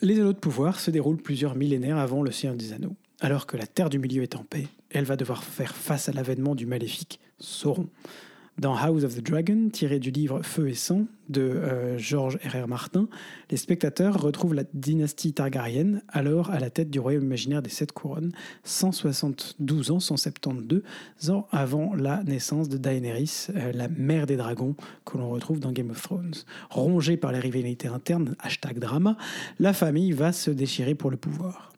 Les 0.02 0.18
Anneaux 0.18 0.32
de 0.32 0.38
Pouvoir 0.38 0.80
se 0.80 0.90
déroulent 0.90 1.22
plusieurs 1.22 1.54
millénaires 1.54 1.98
avant 1.98 2.22
Le 2.22 2.32
Seigneur 2.32 2.56
des 2.56 2.72
Anneaux. 2.72 2.96
Alors 3.20 3.46
que 3.46 3.56
la 3.56 3.66
Terre 3.66 3.90
du 3.90 4.00
Milieu 4.00 4.24
est 4.24 4.34
en 4.34 4.42
paix, 4.42 4.66
elle 4.90 5.04
va 5.04 5.16
devoir 5.16 5.44
faire 5.44 5.74
face 5.76 6.08
à 6.08 6.12
l'avènement 6.12 6.56
du 6.56 6.66
maléfique 6.66 7.20
Sauron. 7.38 7.88
Dans 8.58 8.74
House 8.74 9.04
of 9.04 9.14
the 9.14 9.22
Dragon, 9.22 9.68
tiré 9.72 10.00
du 10.00 10.10
livre 10.10 10.42
Feu 10.42 10.68
et 10.68 10.74
sang 10.74 11.06
de 11.28 11.42
euh, 11.42 11.96
George 11.96 12.40
R.R. 12.44 12.66
Martin, 12.66 13.08
les 13.52 13.56
spectateurs 13.56 14.20
retrouvent 14.20 14.54
la 14.54 14.64
dynastie 14.74 15.32
Targaryen, 15.32 16.00
alors 16.08 16.50
à 16.50 16.58
la 16.58 16.68
tête 16.68 16.90
du 16.90 16.98
royaume 16.98 17.22
imaginaire 17.22 17.62
des 17.62 17.70
Sept 17.70 17.92
Couronnes, 17.92 18.32
172 18.64 19.92
ans, 19.92 20.00
172 20.00 20.82
ans 21.28 21.46
avant 21.52 21.94
la 21.94 22.24
naissance 22.24 22.68
de 22.68 22.78
Daenerys, 22.78 23.46
euh, 23.54 23.70
la 23.72 23.86
mère 23.86 24.26
des 24.26 24.36
dragons 24.36 24.74
que 25.04 25.18
l'on 25.18 25.30
retrouve 25.30 25.60
dans 25.60 25.70
Game 25.70 25.90
of 25.90 26.02
Thrones. 26.02 26.34
Rongée 26.68 27.16
par 27.16 27.30
les 27.30 27.38
rivalités 27.38 27.86
internes, 27.86 28.34
hashtag 28.40 28.80
drama, 28.80 29.16
la 29.60 29.72
famille 29.72 30.10
va 30.10 30.32
se 30.32 30.50
déchirer 30.50 30.96
pour 30.96 31.12
le 31.12 31.16
pouvoir. 31.16 31.72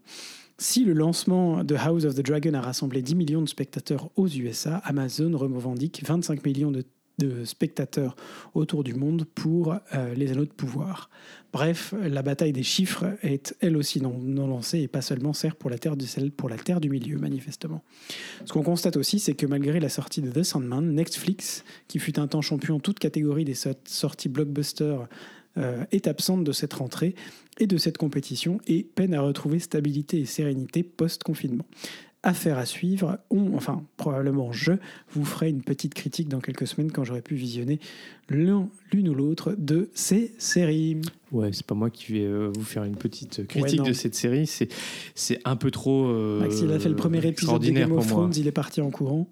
Si 0.60 0.84
le 0.84 0.92
lancement 0.92 1.64
de 1.64 1.74
House 1.74 2.04
of 2.04 2.14
the 2.14 2.20
Dragon 2.20 2.52
a 2.52 2.60
rassemblé 2.60 3.00
10 3.00 3.14
millions 3.14 3.40
de 3.40 3.48
spectateurs 3.48 4.10
aux 4.16 4.28
USA, 4.28 4.76
Amazon 4.84 5.34
revendique 5.34 6.02
25 6.06 6.44
millions 6.44 6.70
de, 6.70 6.84
spectateurs 7.44 8.14
autour 8.54 8.84
du 8.84 8.94
monde 8.94 9.24
pour 9.34 9.74
euh, 9.94 10.14
les 10.14 10.32
anneaux 10.32 10.44
de 10.44 10.50
pouvoir. 10.50 11.08
Bref, 11.52 11.94
la 12.02 12.22
bataille 12.22 12.52
des 12.52 12.62
chiffres 12.62 13.06
est 13.22 13.54
elle 13.60 13.76
aussi 13.76 14.00
non, 14.00 14.18
non 14.18 14.46
lancée 14.46 14.80
et 14.80 14.88
pas 14.88 15.02
seulement 15.02 15.32
sert 15.34 15.56
pour 15.56 15.68
la 15.68 15.78
terre 15.78 15.96
du 15.96 16.06
pour 16.30 16.48
la 16.48 16.56
terre 16.56 16.80
du 16.80 16.88
milieu 16.88 17.18
manifestement. 17.18 17.82
Ce 18.46 18.52
qu'on 18.52 18.62
constate 18.62 18.96
aussi, 18.96 19.18
c'est 19.18 19.34
que 19.34 19.46
malgré 19.46 19.80
la 19.80 19.90
sortie 19.90 20.22
de 20.22 20.30
The 20.30 20.42
Sandman, 20.42 20.94
Netflix, 20.94 21.64
qui 21.88 21.98
fut 21.98 22.18
un 22.18 22.26
temps 22.26 22.42
champion 22.42 22.76
en 22.76 22.80
toute 22.80 22.98
catégorie 22.98 23.44
des 23.44 23.54
so- 23.54 23.70
sorties 23.86 24.28
blockbuster, 24.28 24.96
euh, 25.56 25.84
est 25.90 26.06
absente 26.06 26.44
de 26.44 26.52
cette 26.52 26.74
rentrée 26.74 27.14
et 27.58 27.66
de 27.66 27.76
cette 27.76 27.98
compétition 27.98 28.60
et 28.66 28.82
peine 28.82 29.14
à 29.14 29.20
retrouver 29.20 29.58
stabilité 29.58 30.20
et 30.20 30.24
sérénité 30.24 30.82
post-confinement. 30.82 31.66
Affaire 32.22 32.58
à 32.58 32.66
suivre, 32.66 33.18
on, 33.30 33.54
enfin 33.56 33.82
probablement 33.96 34.52
je 34.52 34.72
vous 35.12 35.24
ferai 35.24 35.48
une 35.48 35.62
petite 35.62 35.94
critique 35.94 36.28
dans 36.28 36.40
quelques 36.40 36.66
semaines 36.66 36.92
quand 36.92 37.02
j'aurai 37.02 37.22
pu 37.22 37.34
visionner 37.34 37.80
l'un, 38.28 38.68
l'une 38.92 39.08
ou 39.08 39.14
l'autre 39.14 39.54
de 39.56 39.88
ces 39.94 40.34
séries. 40.36 41.00
Ouais, 41.32 41.50
c'est 41.52 41.64
pas 41.64 41.74
moi 41.74 41.88
qui 41.88 42.12
vais 42.12 42.24
euh, 42.24 42.52
vous 42.54 42.62
faire 42.62 42.84
une 42.84 42.96
petite 42.96 43.46
critique 43.46 43.78
non. 43.78 43.86
de 43.86 43.94
cette 43.94 44.14
série. 44.14 44.46
C'est, 44.46 44.68
c'est 45.14 45.40
un 45.46 45.56
peu 45.56 45.70
trop. 45.70 46.08
euh, 46.08 46.40
Max, 46.40 46.60
il 46.60 46.70
a 46.72 46.78
fait 46.78 46.90
le 46.90 46.96
premier 46.96 47.26
épisode 47.26 47.62
de 47.62 47.70
Game 47.70 47.92
of 47.92 48.08
moi. 48.10 48.28
Il 48.36 48.46
est 48.46 48.52
parti 48.52 48.82
en 48.82 48.90
courant. 48.90 49.26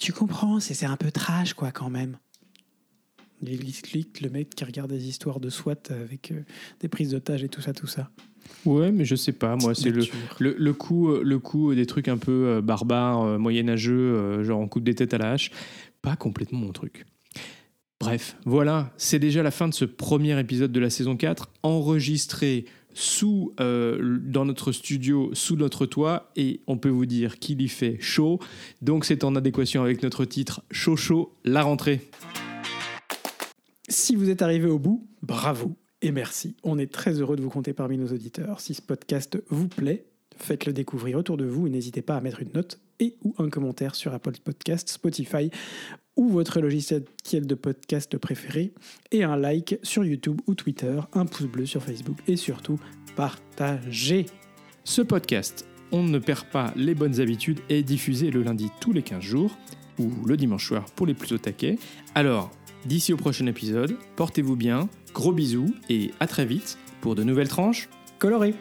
Tu 0.00 0.12
comprends, 0.12 0.60
c'est 0.60 0.74
c'est 0.74 0.86
un 0.86 0.96
peu 0.96 1.10
trash 1.10 1.52
quoi 1.52 1.72
quand 1.72 1.90
même. 1.90 2.16
Il 3.42 3.68
explique 3.68 4.20
le 4.20 4.30
mec 4.30 4.50
qui 4.50 4.64
regarde 4.64 4.90
des 4.90 5.08
histoires 5.08 5.40
de 5.40 5.50
SWAT 5.50 5.76
avec 5.90 6.32
euh, 6.32 6.42
des 6.80 6.88
prises 6.88 7.10
d'otages 7.10 7.44
et 7.44 7.48
tout 7.48 7.60
ça, 7.60 7.72
tout 7.72 7.86
ça. 7.86 8.10
Ouais, 8.64 8.90
mais 8.90 9.04
je 9.04 9.14
sais 9.14 9.32
pas. 9.32 9.56
Moi, 9.56 9.74
c'est 9.74 9.90
le, 9.90 10.04
le, 10.38 10.54
le 10.58 10.72
coup, 10.72 11.10
euh, 11.10 11.22
le 11.22 11.38
coup 11.38 11.74
des 11.74 11.86
trucs 11.86 12.08
un 12.08 12.18
peu 12.18 12.46
euh, 12.46 12.60
barbares, 12.60 13.38
moyenâgeux, 13.38 14.42
genre 14.42 14.60
on 14.60 14.68
coupe 14.68 14.84
des 14.84 14.94
têtes 14.94 15.14
à 15.14 15.18
la 15.18 15.32
hache. 15.32 15.50
Pas 16.02 16.16
complètement 16.16 16.58
mon 16.58 16.72
truc. 16.72 17.06
Bref, 18.00 18.36
voilà, 18.44 18.92
c'est 18.96 19.18
déjà 19.18 19.42
la 19.42 19.50
fin 19.50 19.66
de 19.66 19.74
ce 19.74 19.84
premier 19.84 20.38
épisode 20.38 20.70
de 20.70 20.78
la 20.78 20.88
saison 20.88 21.16
4, 21.16 21.50
enregistré 21.64 22.64
sous, 22.94 23.52
euh, 23.60 24.18
dans 24.22 24.44
notre 24.44 24.72
studio, 24.72 25.30
sous 25.32 25.56
notre 25.56 25.86
toit, 25.86 26.30
et 26.36 26.60
on 26.66 26.78
peut 26.78 26.88
vous 26.88 27.06
dire 27.06 27.38
qu'il 27.38 27.60
y 27.60 27.68
fait 27.68 27.96
chaud, 28.00 28.40
donc 28.82 29.04
c'est 29.04 29.24
en 29.24 29.36
adéquation 29.36 29.82
avec 29.82 30.02
notre 30.02 30.24
titre 30.24 30.62
Chaud 30.70 30.96
chaud, 30.96 31.32
la 31.44 31.62
rentrée. 31.62 32.08
Si 33.88 34.16
vous 34.16 34.28
êtes 34.28 34.42
arrivé 34.42 34.68
au 34.68 34.78
bout, 34.78 35.08
bravo 35.22 35.74
et 36.02 36.12
merci. 36.12 36.54
On 36.62 36.78
est 36.78 36.92
très 36.92 37.20
heureux 37.20 37.36
de 37.36 37.42
vous 37.42 37.48
compter 37.48 37.72
parmi 37.72 37.96
nos 37.96 38.08
auditeurs. 38.08 38.60
Si 38.60 38.74
ce 38.74 38.82
podcast 38.82 39.42
vous 39.48 39.66
plaît, 39.66 40.04
faites-le 40.36 40.74
découvrir 40.74 41.16
autour 41.16 41.38
de 41.38 41.46
vous 41.46 41.66
et 41.66 41.70
n'hésitez 41.70 42.02
pas 42.02 42.16
à 42.16 42.20
mettre 42.20 42.42
une 42.42 42.52
note 42.54 42.78
et 43.00 43.16
ou 43.24 43.34
un 43.38 43.48
commentaire 43.48 43.94
sur 43.94 44.12
Apple 44.12 44.34
Podcast, 44.44 44.90
Spotify 44.90 45.50
ou 46.16 46.28
votre 46.28 46.60
logiciel 46.60 47.04
de 47.32 47.54
podcast 47.54 48.18
préféré 48.18 48.74
et 49.10 49.24
un 49.24 49.36
like 49.36 49.78
sur 49.82 50.04
YouTube 50.04 50.42
ou 50.46 50.54
Twitter, 50.54 51.00
un 51.14 51.24
pouce 51.24 51.46
bleu 51.46 51.64
sur 51.64 51.82
Facebook 51.82 52.18
et 52.26 52.36
surtout 52.36 52.78
partagez. 53.16 54.26
Ce 54.84 55.00
podcast, 55.00 55.64
On 55.92 56.02
ne 56.02 56.18
perd 56.18 56.44
pas 56.50 56.74
les 56.76 56.94
bonnes 56.94 57.18
habitudes, 57.20 57.60
est 57.70 57.82
diffusé 57.82 58.30
le 58.30 58.42
lundi 58.42 58.68
tous 58.78 58.92
les 58.92 59.00
15 59.00 59.22
jours 59.22 59.56
ou 59.98 60.10
le 60.26 60.36
dimanche 60.36 60.68
soir 60.68 60.84
pour 60.94 61.06
les 61.06 61.14
plus 61.14 61.32
au 61.32 61.38
taquets. 61.38 61.78
Alors, 62.14 62.50
d'ici 62.88 63.12
au 63.12 63.16
prochain 63.18 63.46
épisode, 63.46 63.96
portez-vous 64.16 64.56
bien, 64.56 64.88
gros 65.12 65.32
bisous 65.32 65.74
et 65.90 66.10
à 66.20 66.26
très 66.26 66.46
vite 66.46 66.78
pour 67.02 67.14
de 67.14 67.22
nouvelles 67.22 67.48
tranches 67.48 67.88
colorées. 68.18 68.54